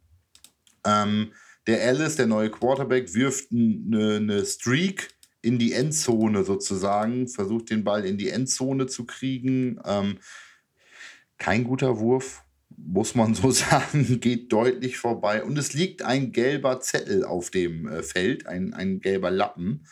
[0.85, 1.33] Ähm,
[1.67, 5.09] der Alice, der neue Quarterback, wirft eine ne Streak
[5.43, 9.81] in die Endzone sozusagen, versucht den Ball in die Endzone zu kriegen.
[9.85, 10.19] Ähm,
[11.39, 12.43] kein guter Wurf,
[12.77, 15.43] muss man so sagen, geht deutlich vorbei.
[15.45, 19.87] Und es liegt ein gelber Zettel auf dem äh, Feld, ein, ein gelber Lappen.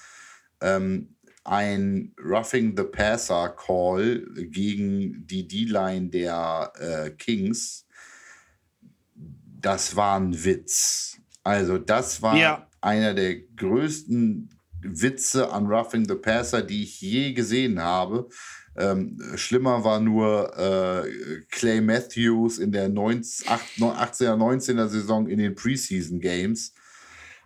[0.61, 1.15] Ähm,
[1.45, 7.87] ein Roughing the Passer Call gegen die D-Line der äh, Kings.
[9.15, 11.14] Das war ein Witz.
[11.45, 12.67] Also, das war ja.
[12.81, 14.51] einer der größten
[14.83, 18.29] Witze an Roughing the Passer, die ich je gesehen habe.
[18.77, 25.55] Ähm, schlimmer war nur äh, Clay Matthews in der 19, 18er, 19er Saison in den
[25.55, 26.73] Preseason Games.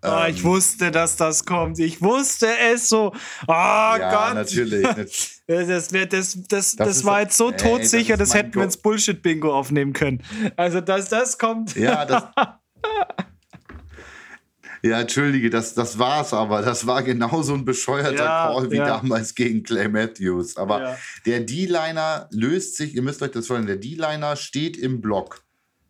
[0.03, 1.81] Oh, ich wusste, dass das kommt.
[1.81, 3.13] Ich wusste es so.
[3.47, 4.35] Oh ja, Gott.
[4.35, 4.87] Natürlich.
[5.49, 8.77] Das, das, das, das, das war jetzt so ey, todsicher, das, das hätten wir ins
[8.77, 10.23] Bullshit-Bingo aufnehmen können.
[10.57, 11.75] Also, dass das kommt.
[11.75, 12.25] Ja, das.
[14.83, 16.63] Ja, entschuldige, das, das war's aber.
[16.63, 18.87] Das war genauso ein bescheuerter ja, Call wie ja.
[18.87, 20.57] damals gegen Clay Matthews.
[20.57, 20.99] Aber ja.
[21.27, 25.45] der D-Liner löst sich, ihr müsst euch das vorstellen, der D-Liner steht im Block.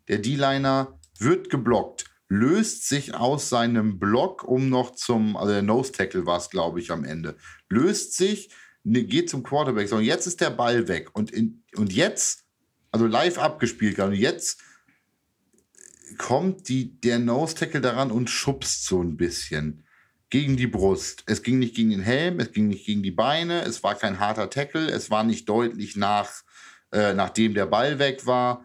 [0.08, 6.24] Der D-Liner wird geblockt, löst sich aus seinem Block, um noch zum, also der Nose-Tackle
[6.26, 7.36] war es, glaube ich, am Ende,
[7.68, 8.50] löst sich,
[8.84, 9.88] ne, geht zum Quarterback.
[9.88, 11.10] So, und jetzt ist der Ball weg.
[11.12, 12.44] Und, in, und jetzt,
[12.90, 14.62] also live abgespielt, und jetzt
[16.18, 19.84] kommt die, der Nose-Tackle daran und schubst so ein bisschen
[20.30, 21.24] gegen die Brust.
[21.26, 24.20] Es ging nicht gegen den Helm, es ging nicht gegen die Beine, es war kein
[24.20, 26.30] harter Tackle, es war nicht deutlich nach,
[26.92, 28.64] äh, nachdem der Ball weg war.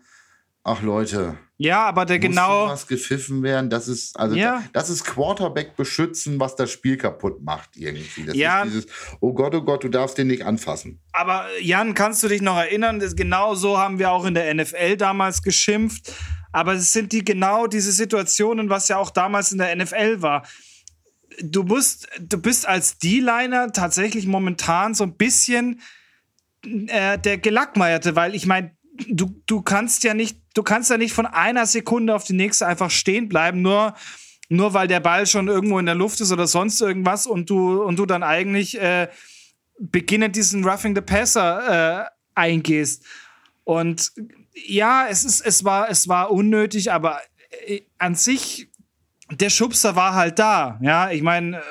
[0.65, 1.37] Ach Leute.
[1.57, 2.67] Ja, aber der genau.
[2.67, 4.63] was gepfiffen werden, das ist, also ja.
[4.73, 8.25] das ist Quarterback beschützen, was das Spiel kaputt macht irgendwie.
[8.25, 8.63] Das ja.
[8.63, 8.87] ist dieses,
[9.19, 11.01] oh Gott, oh Gott, du darfst den nicht anfassen.
[11.11, 14.53] Aber Jan, kannst du dich noch erinnern, das, genau so haben wir auch in der
[14.53, 16.13] NFL damals geschimpft.
[16.53, 20.47] Aber es sind die genau diese Situationen, was ja auch damals in der NFL war.
[21.41, 25.81] Du musst, du bist als D-Liner tatsächlich momentan so ein bisschen
[26.63, 28.71] äh, der Gelackmeierte, weil ich meine,
[29.07, 32.67] du, du kannst ja nicht, du kannst ja nicht von einer Sekunde auf die nächste
[32.67, 33.95] einfach stehen bleiben, nur,
[34.47, 37.81] nur weil der Ball schon irgendwo in der Luft ist oder sonst irgendwas und du,
[37.81, 39.07] und du dann eigentlich äh,
[39.79, 43.03] beginnend diesen Roughing the Passer äh, eingehst.
[43.63, 44.11] Und
[44.53, 47.19] ja, es ist, es war, es war unnötig, aber
[47.67, 48.69] äh, an sich,
[49.31, 50.79] der Schubser war halt da.
[50.81, 51.61] Ja, ich meine, äh,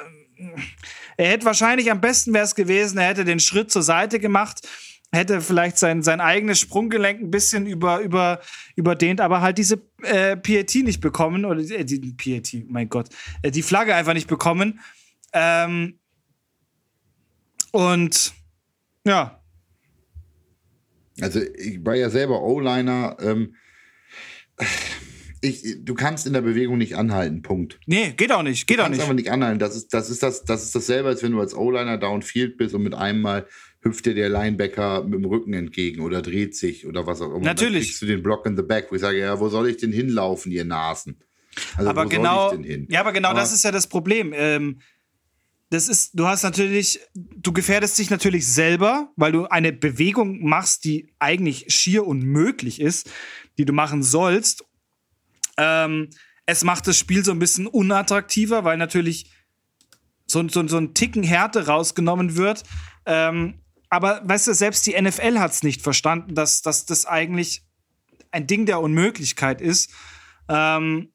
[1.17, 4.67] er hätte wahrscheinlich am besten wäre es gewesen, er hätte den Schritt zur Seite gemacht,
[5.13, 8.41] hätte vielleicht sein, sein eigenes Sprunggelenk ein bisschen über, über,
[8.77, 13.09] überdehnt, aber halt diese äh, PAT nicht bekommen, oder äh, die PAT, mein Gott,
[13.43, 14.81] äh, die Flagge einfach nicht bekommen.
[15.33, 15.99] Ähm,
[17.73, 18.33] und
[19.05, 19.42] ja,
[21.21, 23.17] also ich war ja selber O-Liner.
[23.21, 23.55] Ähm,
[25.41, 27.81] ich, du kannst in der Bewegung nicht anhalten, Punkt.
[27.87, 28.95] Nee, geht auch nicht, geht auch nicht.
[28.95, 29.59] Du kannst aber nicht anhalten.
[29.59, 32.75] Das ist, das, ist das, das ist dasselbe, als wenn du als O-Liner downfield bist
[32.75, 33.47] und mit einem Mal
[33.81, 37.41] hüpft dir der Linebacker mit dem Rücken entgegen oder dreht sich oder was auch immer.
[37.41, 37.73] Natürlich.
[37.73, 39.79] Dann kriegst du den Block in the back, wo ich sage, ja, wo soll ich
[39.79, 41.21] denn hinlaufen, ihr Nasen?
[41.77, 42.55] Also, aber genau,
[42.89, 44.33] ja, aber genau aber das ist ja das Problem.
[44.35, 44.81] Ähm,
[45.73, 50.85] das ist, du hast natürlich, du gefährdest dich natürlich selber, weil du eine Bewegung machst,
[50.85, 53.11] die eigentlich schier unmöglich ist,
[53.57, 54.67] die du machen sollst.
[55.57, 56.11] Ähm,
[56.45, 59.31] es macht das Spiel so ein bisschen unattraktiver, weil natürlich
[60.27, 62.65] so, so, so ein Ticken Härte rausgenommen wird.
[63.07, 67.63] Ähm, aber weißt du, selbst die NFL hat es nicht verstanden, dass, dass das eigentlich
[68.31, 69.91] ein Ding der Unmöglichkeit ist.
[70.51, 71.12] Ähm,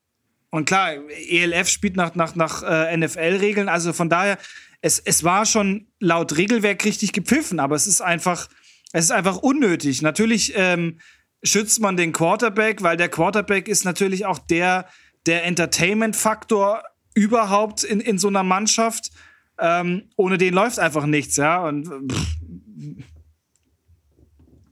[0.50, 0.94] und klar,
[1.30, 4.38] ELF spielt nach, nach, nach äh, NFL-Regeln, also von daher,
[4.82, 8.48] es, es war schon laut Regelwerk richtig gepfiffen, aber es ist einfach,
[8.94, 10.02] es ist einfach unnötig.
[10.02, 11.00] Natürlich ähm,
[11.44, 14.88] schützt man den Quarterback, weil der Quarterback ist natürlich auch der,
[15.26, 16.84] der Entertainment-Faktor
[17.14, 19.12] überhaupt in, in so einer Mannschaft.
[19.60, 21.64] Ähm, ohne den läuft einfach nichts, ja.
[21.68, 21.90] Und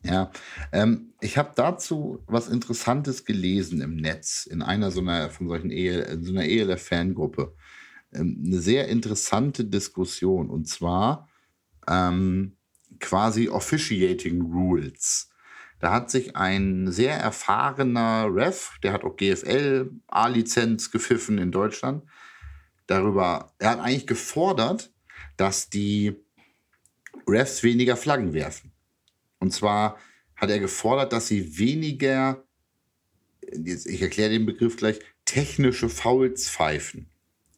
[0.04, 0.32] ja,
[0.72, 5.72] ähm, ich habe dazu was Interessantes gelesen im Netz, in einer so einer von solchen
[5.72, 7.56] EL, so einer ELF-Fangruppe.
[8.14, 11.28] Ähm, eine sehr interessante Diskussion und zwar
[11.88, 12.56] ähm,
[13.00, 15.32] quasi Officiating Rules.
[15.80, 22.04] Da hat sich ein sehr erfahrener Ref, der hat auch GFL A-Lizenz gepfiffen in Deutschland,
[22.88, 24.94] darüber, er hat eigentlich gefordert,
[25.38, 26.16] dass die
[27.28, 28.72] Refs weniger Flaggen werfen.
[29.40, 29.98] Und zwar
[30.36, 32.46] hat er gefordert, dass sie weniger,
[33.52, 37.10] jetzt, ich erkläre den Begriff gleich, technische Fouls pfeifen.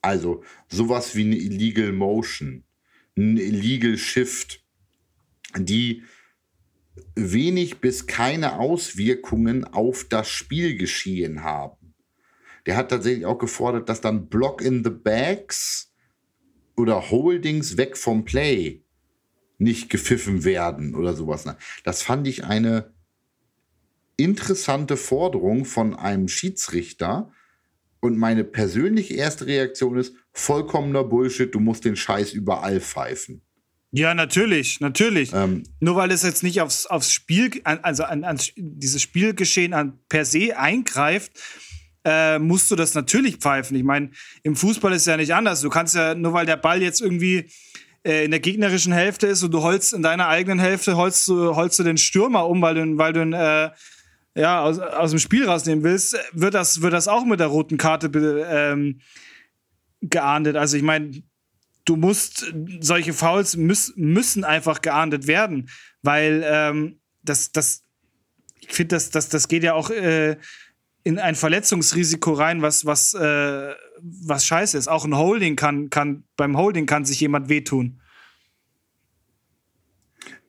[0.02, 2.64] Also sowas wie eine Illegal Motion,
[3.18, 4.64] ein Illegal Shift,
[5.58, 6.04] die
[7.16, 11.94] wenig bis keine Auswirkungen auf das Spielgeschehen haben.
[12.66, 15.94] Der hat tatsächlich auch gefordert, dass dann Block in the Bags
[16.76, 18.84] oder Holdings weg vom Play
[19.58, 21.46] nicht gepfiffen werden oder sowas.
[21.84, 22.92] Das fand ich eine
[24.18, 27.32] interessante Forderung von einem Schiedsrichter.
[28.00, 33.42] Und meine persönliche erste Reaktion ist vollkommener Bullshit, du musst den Scheiß überall pfeifen.
[33.92, 35.32] Ja, natürlich, natürlich.
[35.34, 40.00] Ähm, Nur weil es jetzt nicht aufs, aufs Spiel, also an, an dieses Spielgeschehen an
[40.10, 41.32] per se eingreift,
[42.04, 43.76] äh, musst du das natürlich pfeifen.
[43.78, 44.12] Ich meine,
[44.44, 45.62] im Fußball ist es ja nicht anders.
[45.62, 47.50] Du kannst ja, nur weil der Ball jetzt irgendwie
[48.08, 51.56] äh, in der gegnerischen Hälfte ist und du holst in deiner eigenen Hälfte holst du,
[51.56, 53.72] holst du den Stürmer um, weil du, weil du äh,
[54.40, 57.78] ja, aus, aus dem Spiel rausnehmen willst, wird das, wird das auch mit der roten
[57.78, 58.08] Karte
[58.50, 59.02] ähm,
[60.02, 60.56] geahndet.
[60.56, 61.22] Also ich meine,
[61.84, 65.70] du musst, solche Fouls müß, müssen einfach geahndet werden,
[66.02, 67.84] weil ähm, das, das,
[68.60, 70.38] ich finde, das, das, das geht ja auch äh,
[71.08, 74.90] in ein Verletzungsrisiko rein, was, was, äh, was scheiße ist.
[74.90, 78.02] Auch ein Holding kann, kann, beim Holding kann sich jemand wehtun.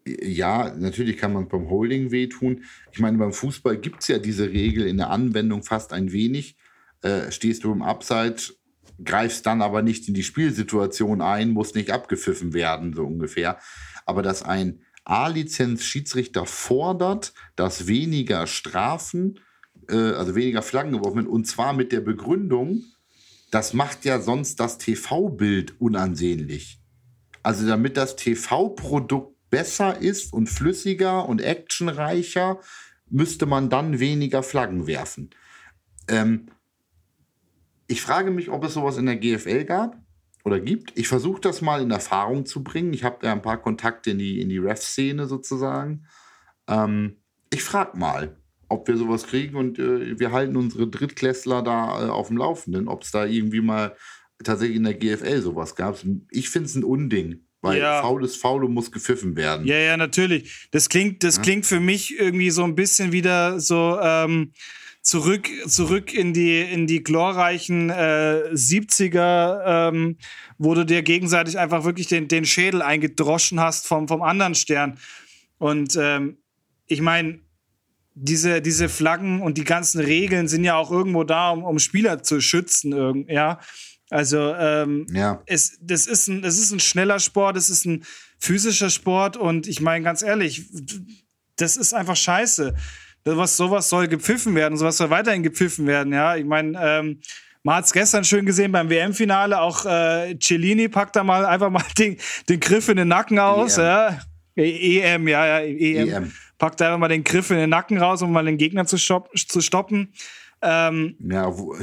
[0.04, 2.64] Ja, natürlich kann man beim Holding wehtun.
[2.90, 6.56] Ich meine, beim Fußball gibt es ja diese Regel in der Anwendung fast ein wenig.
[7.02, 8.54] Äh, stehst du im Abseits,
[9.04, 13.60] greifst dann aber nicht in die Spielsituation ein, muss nicht abgepfiffen werden, so ungefähr.
[14.06, 19.38] Aber dass ein A-Lizenz-Schiedsrichter fordert, dass weniger Strafen
[19.88, 21.28] äh, also weniger Flaggen geworfen werden.
[21.28, 22.84] Und zwar mit der Begründung,
[23.50, 26.80] das macht ja sonst das TV-Bild unansehnlich.
[27.42, 32.60] Also damit das TV-Produkt besser ist und flüssiger und actionreicher,
[33.08, 35.30] müsste man dann weniger Flaggen werfen.
[36.08, 36.46] Ähm,
[37.86, 39.96] ich frage mich, ob es sowas in der GFL gab
[40.44, 40.92] oder gibt.
[40.98, 42.92] Ich versuche das mal in Erfahrung zu bringen.
[42.92, 46.06] Ich habe ja ein paar Kontakte in die, in die Ref-Szene sozusagen.
[46.66, 47.16] Ähm,
[47.50, 48.37] ich frage mal
[48.68, 52.88] ob wir sowas kriegen und äh, wir halten unsere Drittklässler da äh, auf dem Laufenden,
[52.88, 53.96] ob es da irgendwie mal
[54.42, 55.98] tatsächlich in der GFL sowas gab.
[56.30, 57.44] Ich finde es ein Unding.
[57.60, 58.02] Weil ja.
[58.02, 59.66] faul ist faul und muss gepfiffen werden.
[59.66, 60.68] Ja, ja, natürlich.
[60.70, 61.42] Das klingt, das ja.
[61.42, 64.52] klingt für mich irgendwie so ein bisschen wieder so ähm,
[65.02, 70.18] zurück, zurück in die, in die glorreichen äh, 70er, ähm,
[70.56, 74.98] wo du dir gegenseitig einfach wirklich den, den Schädel eingedroschen hast vom, vom anderen Stern.
[75.58, 76.38] Und ähm,
[76.86, 77.40] ich meine,
[78.20, 82.22] diese, diese Flaggen und die ganzen Regeln sind ja auch irgendwo da, um, um Spieler
[82.22, 83.60] zu schützen, ja.
[84.10, 85.42] Also ähm, ja.
[85.46, 88.04] es, das, ist ein, das ist ein schneller Sport, es ist ein
[88.38, 90.64] physischer Sport und ich meine ganz ehrlich,
[91.56, 92.74] das ist einfach scheiße.
[93.24, 96.36] Was, sowas soll gepfiffen werden, sowas soll weiterhin gepfiffen werden, ja.
[96.36, 97.20] Ich meine, ähm,
[97.62, 101.68] man hat es gestern schön gesehen beim WM-Finale, auch äh, Cellini packt da mal einfach
[101.68, 102.16] mal den,
[102.48, 103.84] den Griff in den Nacken aus, EM.
[103.84, 104.20] ja.
[104.56, 106.08] EM, ja, ja, EM.
[106.08, 106.32] EM.
[106.58, 109.60] Packt einfach mal den Griff in den Nacken raus, um mal den Gegner zu, zu
[109.60, 110.12] stoppen.
[110.60, 111.76] Ähm, ja, wo,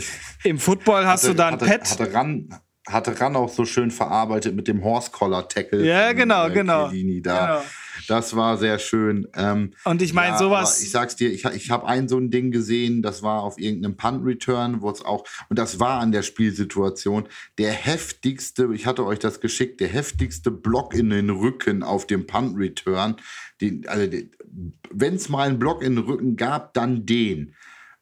[0.43, 1.89] Im Football hast hatte, du da ein Pad.
[1.91, 2.49] Hatte ran,
[2.88, 5.86] hatte Ran auch so schön verarbeitet mit dem Horse-Collar-Tackle.
[5.86, 6.89] Ja, genau, äh, genau.
[6.89, 6.91] Da.
[6.91, 7.61] Genau.
[8.07, 9.28] Das war sehr schön.
[9.36, 10.82] Ähm, und ich meine, ja, sowas.
[10.84, 13.95] Ich sag's dir, ich, ich habe ein so ein Ding gesehen, das war auf irgendeinem
[13.95, 19.19] Punt-Return, wo es auch, und das war an der Spielsituation, der heftigste, ich hatte euch
[19.19, 23.15] das geschickt, der heftigste Block in den Rücken auf dem Punt-Return.
[23.88, 24.17] Also,
[24.91, 27.53] wenn es mal einen Block in den Rücken gab, dann den.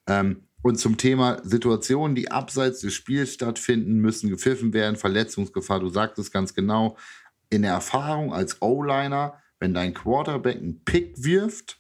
[0.08, 5.90] Ähm, und zum Thema Situationen, die abseits des Spiels stattfinden, müssen gepfiffen werden, Verletzungsgefahr, du
[5.90, 6.98] sagtest ganz genau,
[7.50, 11.80] in der Erfahrung als O-Liner, wenn dein Quarterback einen Pick wirft,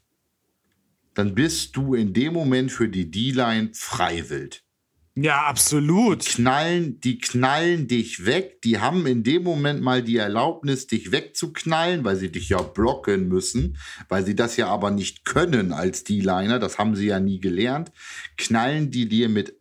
[1.13, 4.63] dann bist du in dem Moment für die D-Line freiwillig.
[5.15, 6.25] Ja, absolut.
[6.25, 8.63] Die knallen, die knallen dich weg.
[8.63, 13.27] Die haben in dem Moment mal die Erlaubnis, dich wegzuknallen, weil sie dich ja blocken
[13.27, 13.77] müssen,
[14.09, 16.57] weil sie das ja aber nicht können als D-Liner.
[16.57, 17.91] Das haben sie ja nie gelernt.
[18.37, 19.55] Knallen die dir mit,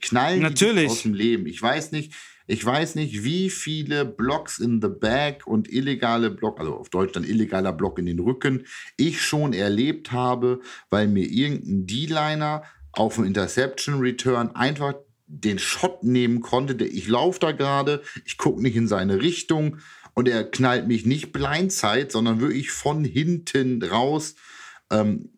[0.00, 0.84] knallen Natürlich.
[0.84, 1.46] Die aus dem Leben.
[1.46, 2.12] Ich weiß nicht,
[2.46, 7.12] ich weiß nicht, wie viele Blocks in the Back und illegale Block, also auf Deutsch
[7.12, 8.66] dann illegaler Block in den Rücken,
[8.96, 12.62] ich schon erlebt habe, weil mir irgendein D-Liner
[12.96, 14.94] auf dem Interception Return einfach
[15.26, 16.84] den Shot nehmen konnte.
[16.84, 19.78] Ich laufe da gerade, ich gucke nicht in seine Richtung
[20.14, 24.36] und er knallt mich nicht blindside, sondern wirklich von hinten raus.
[24.90, 25.30] Ähm,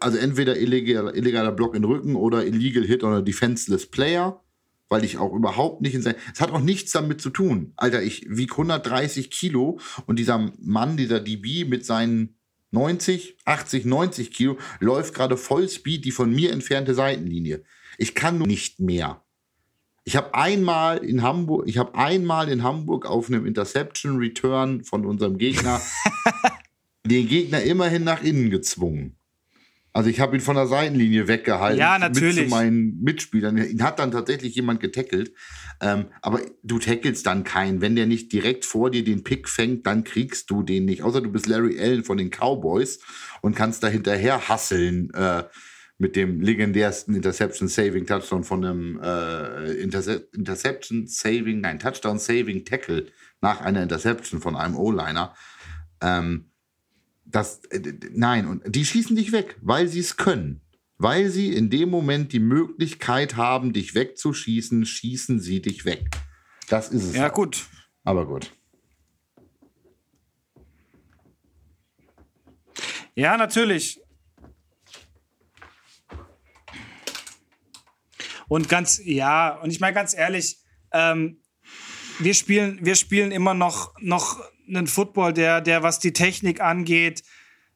[0.00, 4.40] also entweder illegaler, illegaler Block in den Rücken oder illegal Hit oder defenseless Player,
[4.88, 6.14] weil ich auch überhaupt nicht in sein.
[6.32, 7.72] Es hat auch nichts damit zu tun.
[7.76, 12.36] Alter, ich wiege 130 Kilo und dieser Mann, dieser DB mit seinen
[12.72, 17.62] 90, 80, 90 Kilo, läuft gerade Vollspeed die von mir entfernte Seitenlinie.
[17.98, 19.22] Ich kann nur nicht mehr.
[20.04, 25.06] Ich habe einmal in Hamburg, ich habe einmal in Hamburg auf einem Interception Return von
[25.06, 25.80] unserem Gegner
[27.06, 29.16] den Gegner immerhin nach innen gezwungen.
[29.94, 31.78] Also ich habe ihn von der Seitenlinie weggehalten.
[31.78, 32.36] Ja, natürlich.
[32.36, 33.58] Mit zu meinen Mitspielern.
[33.58, 35.34] Ihn hat dann tatsächlich jemand getackelt.
[35.80, 37.82] Ähm, aber du tackelst dann keinen.
[37.82, 41.02] Wenn der nicht direkt vor dir den Pick fängt, dann kriegst du den nicht.
[41.02, 43.00] Außer du bist Larry Allen von den Cowboys
[43.42, 45.44] und kannst da hinterher hasseln äh,
[45.98, 52.64] mit dem legendärsten Interception Saving Touchdown von einem äh, Interse Interception Saving, nein, Touchdown Saving
[52.64, 53.06] Tackle
[53.42, 55.34] nach einer Interception von einem O-Liner.
[56.00, 56.51] Ähm,
[57.32, 57.80] das, äh,
[58.12, 60.60] nein, und die schießen dich weg, weil sie es können.
[60.98, 66.08] Weil sie in dem Moment die Möglichkeit haben, dich wegzuschießen, schießen sie dich weg.
[66.68, 67.16] Das ist es.
[67.16, 67.34] Ja, auch.
[67.34, 67.66] gut.
[68.04, 68.52] Aber gut.
[73.14, 74.00] Ja, natürlich.
[78.48, 80.58] Und ganz, ja, und ich meine ganz ehrlich,
[80.92, 81.40] ähm,
[82.18, 84.40] wir spielen, wir spielen immer noch, noch
[84.74, 87.22] einen Football, der, der, was die Technik angeht,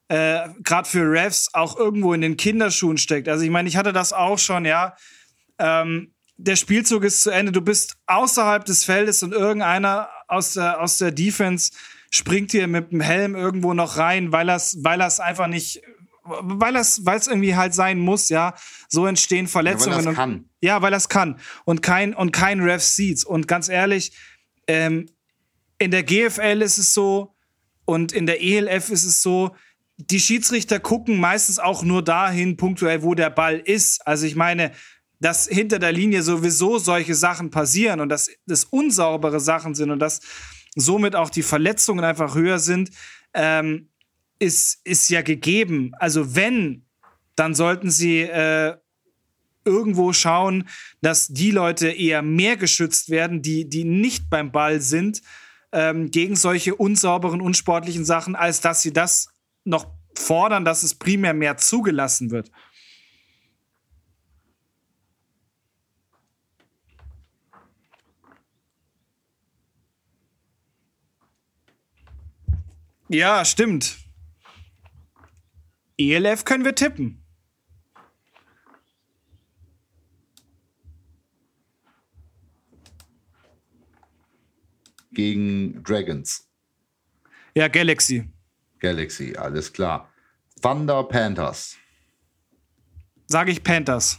[0.09, 3.28] äh, gerade für Refs auch irgendwo in den Kinderschuhen steckt.
[3.28, 4.94] Also ich meine, ich hatte das auch schon, ja.
[5.59, 10.80] Ähm, der Spielzug ist zu Ende, du bist außerhalb des Feldes und irgendeiner aus der,
[10.80, 11.72] aus der Defense
[12.11, 15.82] springt dir mit dem Helm irgendwo noch rein, weil das, weil das einfach nicht,
[16.24, 18.55] weil das, weil es irgendwie halt sein muss, ja.
[18.88, 19.92] So entstehen Verletzungen.
[19.92, 20.44] Ja, weil das kann.
[20.61, 21.40] ja, weil das kann.
[21.64, 23.24] Und kein, und kein Ref sieht's.
[23.24, 24.12] Und ganz ehrlich,
[24.66, 25.07] ähm,
[25.79, 27.35] in der GFL ist es so
[27.85, 29.55] und in der ELF ist es so,
[29.97, 34.07] die Schiedsrichter gucken meistens auch nur dahin punktuell, wo der Ball ist.
[34.07, 34.72] Also ich meine,
[35.20, 39.99] dass hinter der Linie sowieso solche Sachen passieren und dass das unsaubere Sachen sind und
[39.99, 40.20] dass
[40.74, 42.91] somit auch die Verletzungen einfach höher sind,
[43.33, 43.89] ähm,
[44.39, 45.93] ist, ist ja gegeben.
[45.99, 46.85] Also wenn,
[47.35, 48.77] dann sollten sie äh,
[49.64, 50.68] irgendwo schauen,
[51.01, 55.22] dass die Leute eher mehr geschützt werden, die, die nicht beim Ball sind,
[55.73, 59.29] ähm, gegen solche unsauberen, unsportlichen Sachen, als dass sie das
[59.64, 62.51] noch fordern, dass es primär mehr zugelassen wird.
[73.09, 73.99] Ja, stimmt.
[75.97, 77.26] ELF können wir tippen.
[85.17, 86.47] Gegen Dragons.
[87.55, 88.29] Ja, Galaxy.
[88.81, 90.12] Galaxy, alles klar.
[90.61, 91.77] Thunder Panthers.
[93.27, 94.19] sage ich Panthers.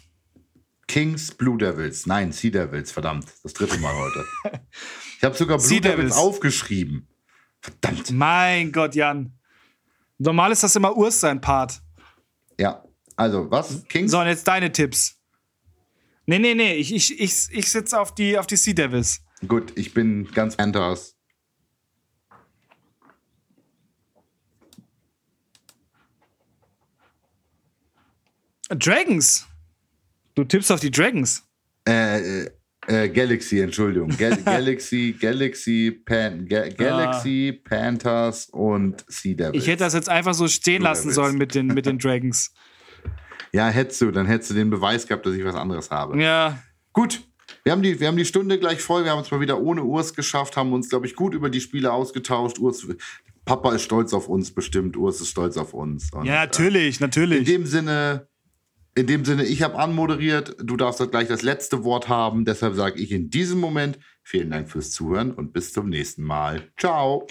[0.87, 2.07] Kings, Blue Devils.
[2.07, 3.27] Nein, Sea Devils, verdammt.
[3.43, 4.25] Das dritte Mal heute.
[5.19, 6.15] Ich habe sogar Blue Devils Devils.
[6.15, 7.07] aufgeschrieben.
[7.61, 8.09] Verdammt.
[8.11, 9.37] Mein Gott, Jan.
[10.17, 11.79] Normal ist das immer Urs sein Part.
[12.59, 12.83] Ja,
[13.15, 13.83] also was?
[13.87, 14.11] Kings?
[14.11, 15.15] So, und jetzt deine Tipps.
[16.25, 19.21] Nee, nee, nee, ich, ich, ich, ich sitze auf die, auf die Sea Devils.
[19.45, 21.15] Gut, ich bin ganz Panthers.
[28.69, 29.45] Dragons.
[30.35, 31.43] Du tippst auf die Dragons.
[31.87, 32.49] Äh, äh,
[32.87, 34.09] äh, Galaxy, Entschuldigung.
[34.17, 39.63] Gal Galaxy, Galaxy, Pan Ga Galaxy, Panthers und Sea Devils.
[39.63, 41.15] Ich hätte das jetzt einfach so stehen Blue lassen Devils.
[41.15, 42.53] sollen mit den, mit den Dragons.
[43.53, 46.21] ja, hättest du, dann hättest du den Beweis gehabt, dass ich was anderes habe.
[46.21, 46.61] Ja,
[46.93, 47.21] Gut,
[47.63, 49.03] wir haben, die, wir haben die Stunde gleich voll.
[49.03, 51.61] Wir haben es mal wieder ohne Urs geschafft, haben uns, glaube ich, gut über die
[51.61, 52.59] Spiele ausgetauscht.
[52.59, 52.87] Urs,
[53.45, 54.97] Papa ist stolz auf uns, bestimmt.
[54.97, 56.11] Urs ist stolz auf uns.
[56.13, 57.43] Und, ja, natürlich, Äh, in natürlich.
[57.45, 58.27] dem Sinne,
[58.95, 60.55] in dem Sinne, ich habe anmoderiert.
[60.61, 62.45] Du darfst dann gleich das letzte Wort haben.
[62.45, 66.69] Deshalb sage ich in diesem Moment vielen Dank fürs Zuhören und bis zum nächsten Mal.
[66.77, 67.27] Ciao.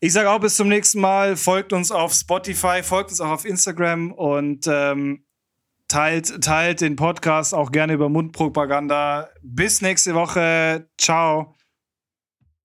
[0.00, 1.36] Ich sage auch bis zum nächsten Mal.
[1.36, 5.24] Folgt uns auf Spotify, folgt uns auch auf Instagram und ähm,
[5.88, 9.28] teilt, teilt den Podcast auch gerne über Mundpropaganda.
[9.42, 10.88] Bis nächste Woche.
[10.98, 11.54] Ciao.